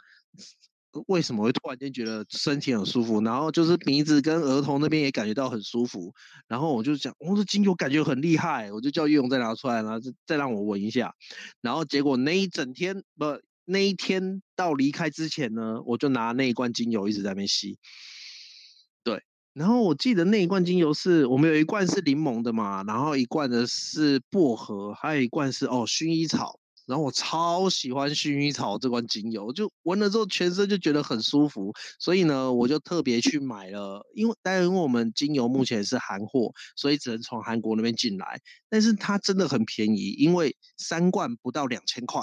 [1.07, 3.21] 为什么会突然间觉得身体很舒服？
[3.21, 6.13] 然后就是鼻子跟额头那边也感觉到很舒服。
[6.47, 11.13] 然后我就讲，我、哦、这精油感觉很厉害，我就叫月龙再拿出来，然后再再让我闻一下。
[11.61, 13.39] 然后结果那一整天不。
[13.65, 17.77] 那一天到离开之前呢，我就拿那一罐精油一直在那边吸。
[19.05, 19.23] 对，
[19.53, 26.59] 然后我记得那一罐精油是我们有一罐是柠檬的嘛，然后一罐的是薄荷，还有一罐是哦薰衣草。
[26.85, 34.05] 然后我超喜欢薰衣草这罐精油，就闻了之后全身就觉得很舒服，所以呢，我就特别去买了。
[34.13, 42.21] 因为当然因为我们精油目前是韩货，所以只能从韩国那边进来，但是它真的很便宜，因为三罐不到两千块。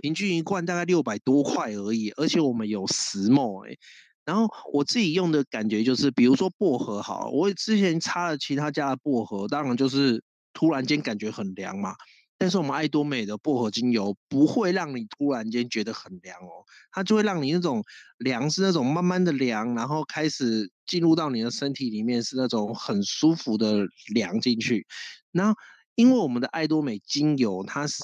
[0.00, 3.76] 平均一罐大概六百多块而已，而且我们有十 ml 哎，
[4.24, 10.22] 然后我自己用的感觉就是，比如说薄荷好，我之前擦了其他家的薄荷，当然就是
[10.52, 11.96] 突然间感觉很凉嘛，
[12.38, 17.82] 但是我们爱多美的薄荷精油不会让你突然间觉得很凉哦，它就会让你那种
[18.18, 24.86] 凉是那种慢慢的凉，然后开始进入到你的身体里面是那种很舒服的凉进去，
[25.32, 25.58] 然后
[25.96, 27.96] 因为我们的爱多美精油它是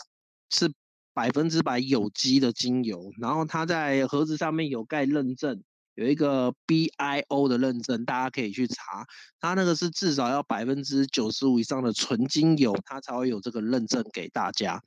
[0.50, 0.72] 是。
[1.16, 5.62] 百分之百有机的精油，然后它在盒子上面有盖认证，
[5.94, 9.06] 有一个 BIO 的认证，大家可以去查。
[9.40, 14.82] 它那个是至少要百分之九十五以上的纯精油，它才会有这个认证给大家，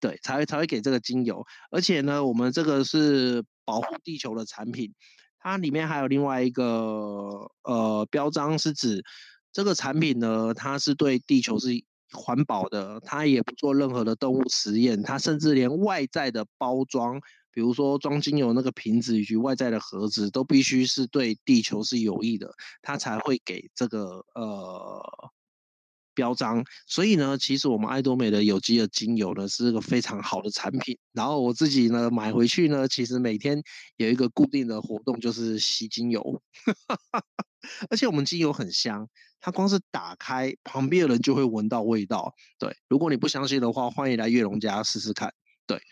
[0.00, 1.44] 对，才会才会给这个精油。
[1.70, 4.94] 而且呢，我们这个是保护地球的产品，
[5.38, 9.04] 它里面还有另外一个呃标章，是指
[9.52, 11.84] 这个产品呢，它是对地球是。
[12.10, 17.20] 环保的，它也不做任何的动物实验，它甚至连外在的包装，
[17.58, 25.02] 比如说装精油那个瓶子以及外在的盒子，都必须是对地球是有益的，它才会给这个呃
[26.14, 26.64] 标章。
[26.86, 30.96] 所以呢，其实我们爱多美的有机的精油呢，是个非常好的产品。
[31.12, 33.60] 然后我自己呢买回去呢，其实每天
[33.96, 36.40] 有一个固定的活动，就是吸精油，
[37.90, 39.08] 而且我们精油很香。
[39.40, 42.32] 它光是打开，旁边的人就会闻到味道。
[42.56, 45.34] 对，如果你不相信的话，欢迎来月龙家试试看。
[45.66, 45.82] 对，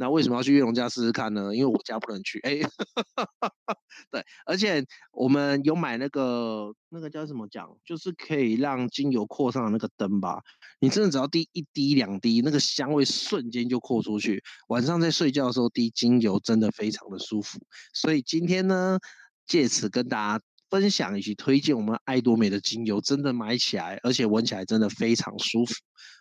[0.00, 1.54] 那为什么要去月龙家试试看呢？
[1.54, 2.40] 因为我家不能去。
[2.40, 2.58] 哎，
[4.10, 4.82] 对，而且
[5.12, 10.40] 我们有买那个那个叫什么奖，就是可以让精油扩散的那个灯吧。
[10.80, 14.42] 你真的只要滴一滴两滴，那个香味瞬间就扩出去。
[14.68, 17.58] 晚上在睡觉的时候滴精油，真的非常的舒服。
[17.92, 18.98] 所以今天呢，
[19.46, 20.44] 借此跟大家。
[20.70, 25.74] 分享以及推荐我们爱多美的精油，真的买起来，而且闻起来真的非常舒服。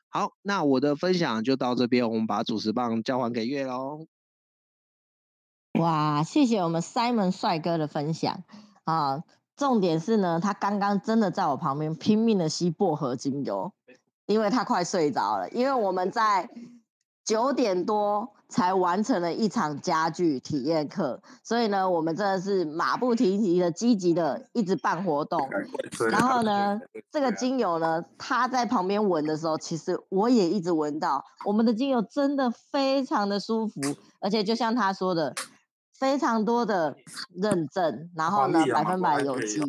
[0.10, 4.08] 好，那我的分享就到这边，我们把主持棒交还给月喽。
[5.80, 8.44] 哇，谢谢我们 Simon 帅哥的分享
[8.86, 9.24] 啊！
[9.56, 13.72] 重点是呢，他刚刚真的在我旁边拼命的吸薄荷精油，
[14.26, 16.50] 因为他快睡着了，因为我们在
[17.30, 18.34] 九点多。
[18.52, 25.48] 才完成了一场家具体验课，所以呢，我们真的是马不停蹄的积极的一直办活动。
[26.10, 33.80] 然后呢，这个精油呢，他在旁边闻的时候，其实我也一直闻到，我们的精油真的非常的舒服，
[34.20, 35.36] 而且就像他说的，
[36.00, 36.96] 非常多的
[37.36, 39.62] 认证，然后呢，百分百有机，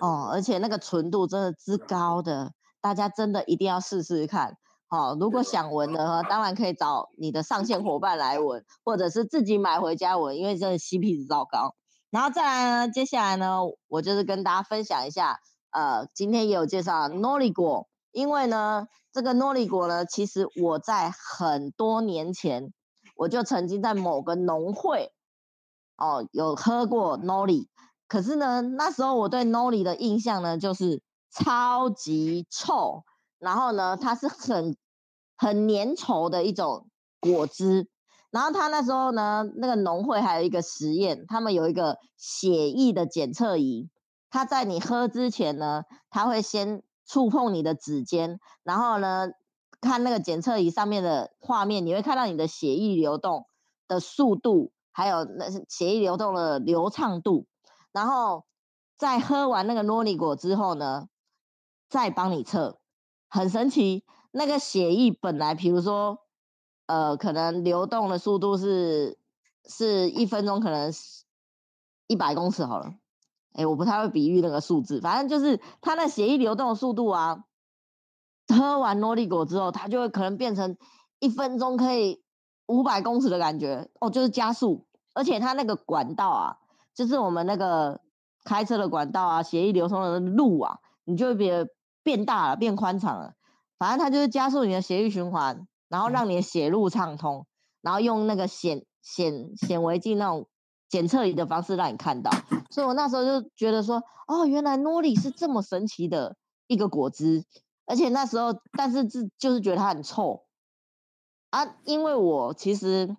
[0.00, 4.56] 哦，而且那个纯度真的之高的，大家真的一定要试试看。
[4.94, 11.74] 哦，如果想闻的话，当然可以找你的上线伙伴来闻，或者是自己买回家闻，因为真的 CP 值超高。
[12.10, 15.40] 然后再来呢，接下来呢，我就是跟大家分享一下，
[15.72, 22.72] 呃，今天也有介绍诺丽果，因为呢，这个诺丽果呢，其实我在很多年前，
[23.16, 25.10] 我就曾经在某个农会，
[25.96, 27.68] 哦，有喝过诺丽，
[28.06, 33.02] 可是呢，那时候我对诺丽的印象呢，就是超级臭，
[33.40, 34.76] 然后呢，它是很。
[35.36, 36.86] 很粘稠的一种
[37.20, 37.88] 果汁，
[38.30, 43.88] 然后他那时候呢，那个农会还有一个实验，他们有一个血液的检测仪，
[44.30, 49.28] 他在你喝之前呢，他会先触碰你的指尖，然后呢，
[49.80, 53.46] 看那个检测仪上面的画面，你会看到你的血液流动
[53.88, 57.46] 的速度，还有那血液流动的流畅度，
[57.92, 58.44] 然后
[58.96, 61.08] 在喝完那个诺丽果之后呢，
[61.88, 62.78] 再帮你测，
[63.28, 64.04] 很神奇。
[64.36, 66.18] 那个血液本来，比如说，
[66.86, 69.16] 呃，可能流动的速度是
[69.64, 70.92] 是一分钟，可能
[72.08, 72.94] 一百公尺好了。
[73.52, 77.44] 哎，我不太会比喻那个数字，反正就是它的血液流动的速度啊，
[78.48, 80.76] 喝完诺丽果之后，它就会可能变成
[81.20, 82.22] 一分钟可以。
[82.66, 86.56] 五百公尺的感觉哦，就是加速，而且它那个管道啊，
[86.94, 88.00] 就是我们那个
[88.42, 91.68] 开车的管道啊，血液流通的路啊，你就会变
[92.02, 93.34] 变大了，变宽敞了。
[93.78, 97.46] 反正它就是加速你的血液循环，然后让你的血路畅通，
[97.82, 100.48] 然后用那个显显显微镜那种
[100.88, 102.30] 检测仪的方式让你看到。
[102.70, 107.44] 所以我那时候就觉得说，哦，原来诺丽是这么神奇的一个果汁，
[107.86, 110.44] 而且那时候，但是是就是觉得它很臭。
[111.50, 113.16] 啊，因为我其实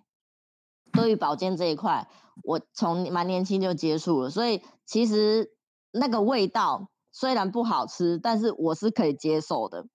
[0.92, 2.08] 对于保健这一块，
[2.42, 5.54] 我从蛮年轻就接触了，所以其实
[5.90, 9.86] 那个味道虽然不好吃，但是我是可以接受的。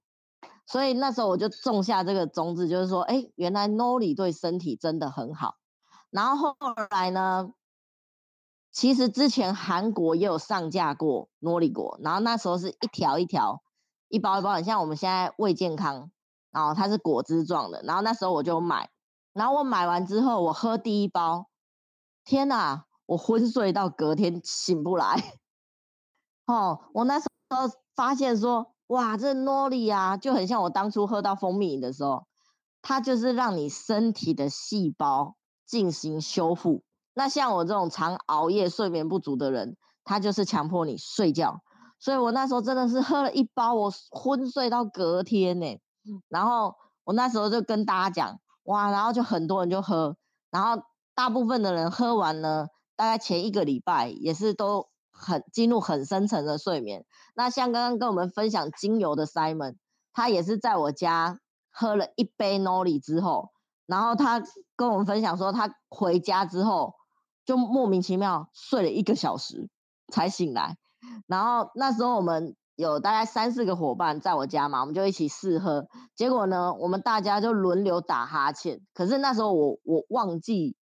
[0.71, 5.57] 所以那时候我就种下这个种子，就是说，哎，原来 Noli 对身体真的很好。
[6.09, 7.51] 然后后来呢，
[8.71, 13.61] 其实之前韩国也有上架过 Noli 果，然后那时候是一条一条、
[14.07, 16.09] 一包一包，很像我们现在胃健康。
[16.51, 18.89] 然后它是果汁状的，然后那时候我就买，
[19.31, 21.47] 然后我买完之后，我喝第一包，
[22.25, 25.15] 天哪，我昏睡到隔天醒不来。
[26.47, 32.25] 哦，我那时候发现说，哇，这诺丽啊，就很像我当初喝到蜂蜜饮的时候，
[32.81, 36.83] 它就是让你身体的细胞进行修复。
[37.13, 41.61] 那像我这种常熬夜、睡眠不足的人，它就是强迫你睡觉。
[41.99, 45.79] 所以我那时候真的是喝了一包，我昏睡到隔天呢。
[46.27, 46.75] 然后
[47.05, 50.17] 我那时候就跟大家讲，哇，然后就很多人就喝，
[50.49, 50.83] 然后
[51.15, 52.67] 大部分的人喝完呢，
[52.97, 54.89] 大概前一个礼拜也是都
[55.21, 57.05] 很进入很深层的睡眠。
[57.35, 59.75] 那像刚刚跟我们分享精油的 Simon，
[60.11, 63.51] 他也是在我家喝了一杯 Noli 之后，
[63.85, 64.43] 然后他
[64.75, 66.95] 跟我们分享说，他回家之后
[67.45, 69.69] 就莫名其妙睡了一个小时
[70.11, 70.77] 才醒来，
[71.27, 72.55] 然后那时候我们。
[72.77, 75.87] 有大概三四个伙伴在我家嘛，我们就一起试喝。
[76.15, 78.81] 结果呢，我们大家就轮流打哈欠。
[78.95, 80.75] 可是那时候我我忘记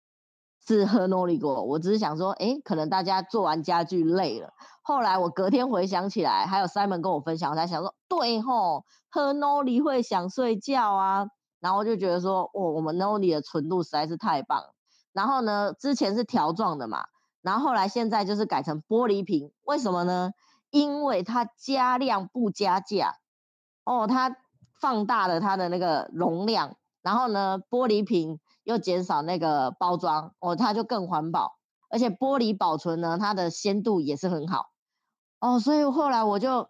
[0.75, 4.53] 是喝诺丽果，我只是想说，诶，可能大家做完家具累了。
[4.83, 11.27] 后来我隔天回想起来，还有 Simon 跟我分享，我才想说，对吼，喝诺丽会想睡觉啊。
[11.59, 14.63] 然后我就觉得说，哦，我们诺丽的纯度实在是太棒。
[15.11, 17.05] 然后呢，之前是条状的嘛，
[17.41, 20.31] 然后后来现在就是改成玻璃瓶，为什么呢？
[20.69, 23.15] 因为它加量不加价，
[23.83, 24.37] 哦，它
[24.79, 28.39] 放大了它的那个容量，然后呢，玻璃瓶
[28.69, 31.57] 又减少那个包装，哦，它就更环保，
[31.89, 34.67] 而且玻璃保存呢，它的鲜度也是很好，
[35.39, 36.69] 哦，所以后来我就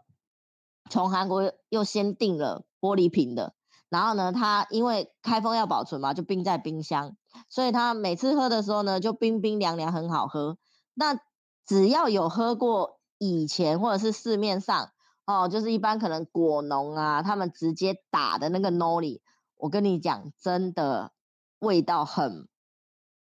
[0.89, 3.53] 从韩国又先订了玻璃瓶的，
[3.89, 7.17] 然后呢，它因为开封要保存嘛，就冰在冰箱，
[7.49, 10.57] 所以它每次喝的时候呢，就冰冰凉凉，很好喝。
[10.93, 11.19] 那
[11.65, 12.97] 只要有喝过。
[13.21, 14.91] 以前或者是市面上
[15.25, 19.19] 哦，就是一般可能果农啊，他们直接打的那个 Noli，
[19.57, 21.11] 我跟你讲，真的
[21.59, 22.47] 味道很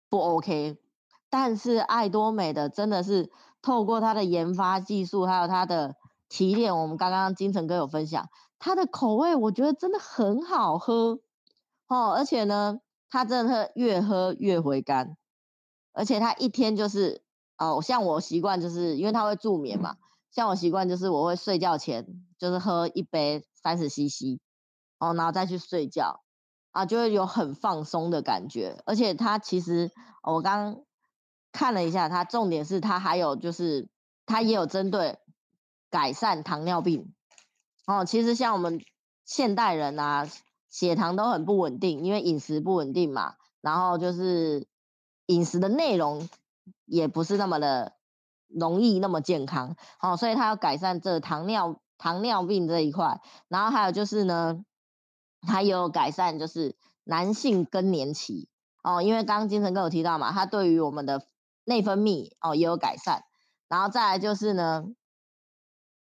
[0.10, 0.78] 不 OK。
[1.30, 3.30] 但是爱多美的真的是
[3.62, 5.96] 透过它的研发技术，还有它的
[6.28, 11.20] 提炼，我们刚刚金城哥有分享，它的口味我觉得真的很好喝
[11.88, 15.18] 哦，而且呢，它真的越喝越回甘，
[15.94, 17.22] 而且它一天就是。
[17.62, 19.98] 哦，像我习惯就是因为它会助眠嘛，
[20.32, 22.08] 像我习惯就是我会睡觉前
[22.38, 24.40] 就是喝一杯三十 CC，
[24.98, 26.22] 哦，然后再去睡觉，
[26.72, 28.82] 啊，就会有很放松的感觉。
[28.86, 29.92] 而且它其实
[30.24, 30.82] 我刚
[31.52, 33.90] 看了一下，它重点是它还有就是
[34.26, 35.20] 它也有针对
[35.90, 37.14] 改善糖尿病。
[37.86, 38.82] 哦，其实像我们
[39.26, 40.28] 现代人啊，
[40.70, 44.68] 血糖都很不稳定，因为饮食不稳定嘛，然后就是
[45.26, 46.28] 饮食的内容。
[46.86, 47.94] 也不是那么的
[48.48, 54.64] 容易那么健康，哦，所以他要改善这糖尿糖尿病这一块，然后还有就是呢，
[55.42, 58.48] 它也有改善就是男性更年期。
[58.82, 61.28] 哦，因为刚刚金城哥有提到嘛，它对于我们的
[61.66, 63.24] 内分泌哦也有改善，
[63.68, 64.86] 然后再来就是呢，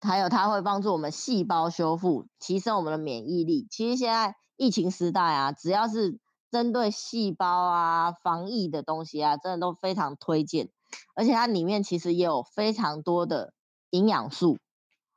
[0.01, 3.67] 还有它会帮助我们细胞修复，提升我们的免疫力。
[3.71, 6.19] 其实现在疫情时代啊，只要是
[6.51, 10.71] 针对细胞啊，防疫的东西啊，真的都非常推荐，
[11.15, 13.53] 而且它里面其实也有非常多的
[13.91, 14.57] 营养素。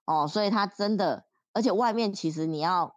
[0.03, 2.96] 哦，所以它真的，而且外面其实你要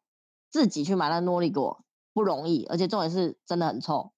[0.50, 4.12] 自己去买那诺丽果不容易，而且重点是真的很臭，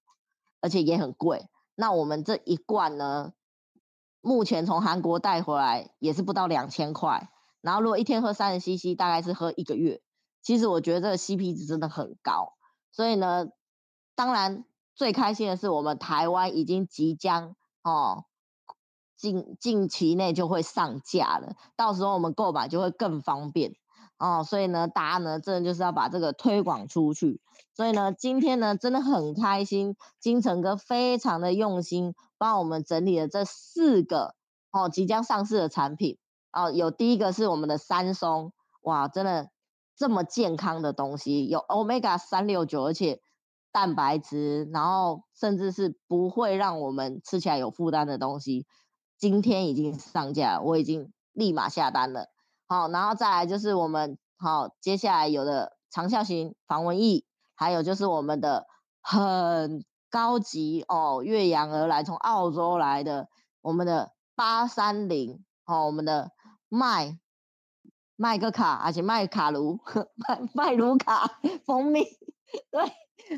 [0.61, 3.33] 而且也很贵，那我们这一罐呢，
[4.19, 7.29] 目前从韩国带回来也是不到两千块，
[7.61, 10.01] 然后如果一天喝三十 CC，大概是喝一个月。
[10.41, 12.53] 其实我觉得这个 CP 值真的很高，
[12.91, 13.47] 所以呢，
[14.15, 18.25] 当然最开心的是我们台湾已经即将哦，
[19.15, 23.75] 近近期内就会上架了，到时候我们购买就会更方便。
[24.23, 27.41] 哦，所以呢，大家呢，真的就是要把这个推广出去。
[27.73, 34.33] 所以呢，今天呢，真的很开心，金城哥非常的用心，帮我们整理了这四个
[34.71, 36.17] 哦即将上市的产品。
[36.53, 38.53] 哦，有第一个是我们的三松，
[38.83, 39.49] 哇，真的
[39.97, 43.19] 这么健康的东西，有 Omega 三六九，而且
[43.73, 48.65] 蛋白质，然后甚至是不会让我们吃起来有负担的东西，
[49.17, 52.29] 今天已经上架了，我已经立马下单了。
[52.67, 58.65] 好，然后再来就是我们好，接下来有的长效型防蚊液，还有就是我们的
[59.01, 63.27] 很高级哦，越洋而来，从澳洲来的
[63.61, 66.31] 我们的八三零哦，我们的
[66.69, 67.19] 麦
[68.15, 69.79] 麦个卡，而且麦卡卢
[70.15, 72.05] 麦麦卢卡蜂蜜，
[72.71, 72.91] 对，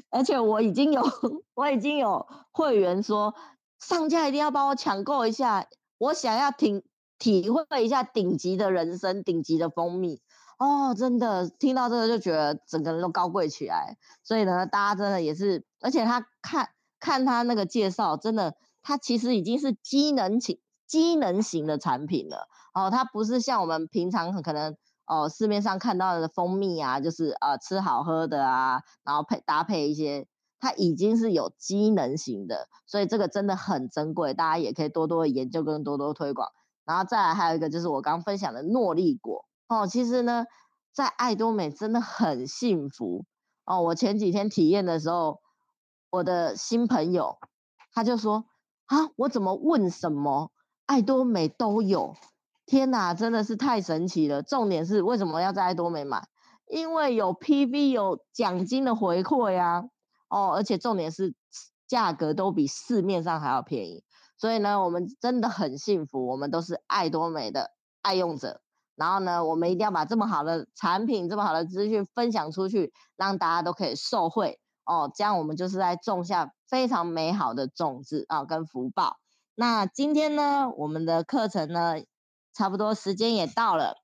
[0.09, 1.01] 而且我已经有
[1.55, 3.33] 我已经有会员说
[3.79, 5.67] 上架一定要帮我抢购一下，
[5.97, 6.83] 我想要听。
[7.17, 10.21] 体会一下顶级的人生，顶级的蜂蜜
[10.57, 13.97] 哦，真的听到这个就觉得整个人都高贵起来。
[14.23, 22.89] 所以呢，大家真的也是，而且他看看他那个介绍，真的，他其实已经是机能型、机能型的产品了哦。
[22.89, 30.27] 它不是像我们平常可能哦市面上看到的蜂蜜啊，就是呃吃好喝的啊，然后配搭配一些，
[30.59, 36.49] 它已经是有机能型的，所以这个真的很珍贵，大家也可以多多研究跟多多推广。
[36.85, 40.45] 然后再来还有一个就是我刚分享的诺丽果哦，其实呢，
[40.93, 43.25] 在爱多美真的很幸福
[43.65, 43.81] 哦。
[43.81, 45.39] 我前几天体验的时候，
[46.11, 47.39] 我的新朋友
[47.91, 48.45] 他就说
[48.85, 50.51] 啊，我怎么问什么
[50.85, 52.15] 爱多美都有，
[52.67, 54.43] 天哪，真的是太神奇了。
[54.43, 56.27] 重点是为什么要在爱多美买？
[56.67, 59.83] 因为有 PV 有奖金的回馈呀，
[60.29, 61.33] 哦，而且重点是
[61.87, 64.03] 价格都比市面上还要便宜。
[64.37, 67.71] 所以呢，我们真的很幸福，我们都是爱多美的
[68.01, 68.61] 爱用者。
[68.95, 75.11] 然后呢，我们一定要把这么好的产品、这么好的资讯分享出去，让大家都可以受惠哦。
[75.13, 79.17] 这样我们就是在种下非常美好的种子啊，跟福报。
[79.53, 81.95] 那今天呢，我们的课程呢，
[82.53, 83.95] 差不多时间也到了。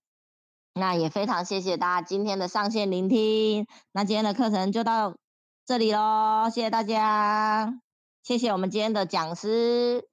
[0.74, 3.68] 那也非常谢谢大家今天的上线聆听。
[3.94, 5.16] 那今天的课程就到
[5.66, 7.82] 这里喽，谢谢大家，
[8.24, 10.11] 谢谢我们今天的讲师。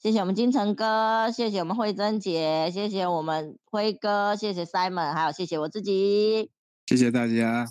[0.00, 6.50] 谢谢我们金城哥，谢谢我们慧珍姐，谢谢我们辉哥，谢谢 Simon，还有谢谢我自己，
[6.86, 7.66] 谢谢大家，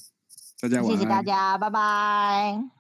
[0.61, 2.76] 大家晚安，谢谢大家，拜拜。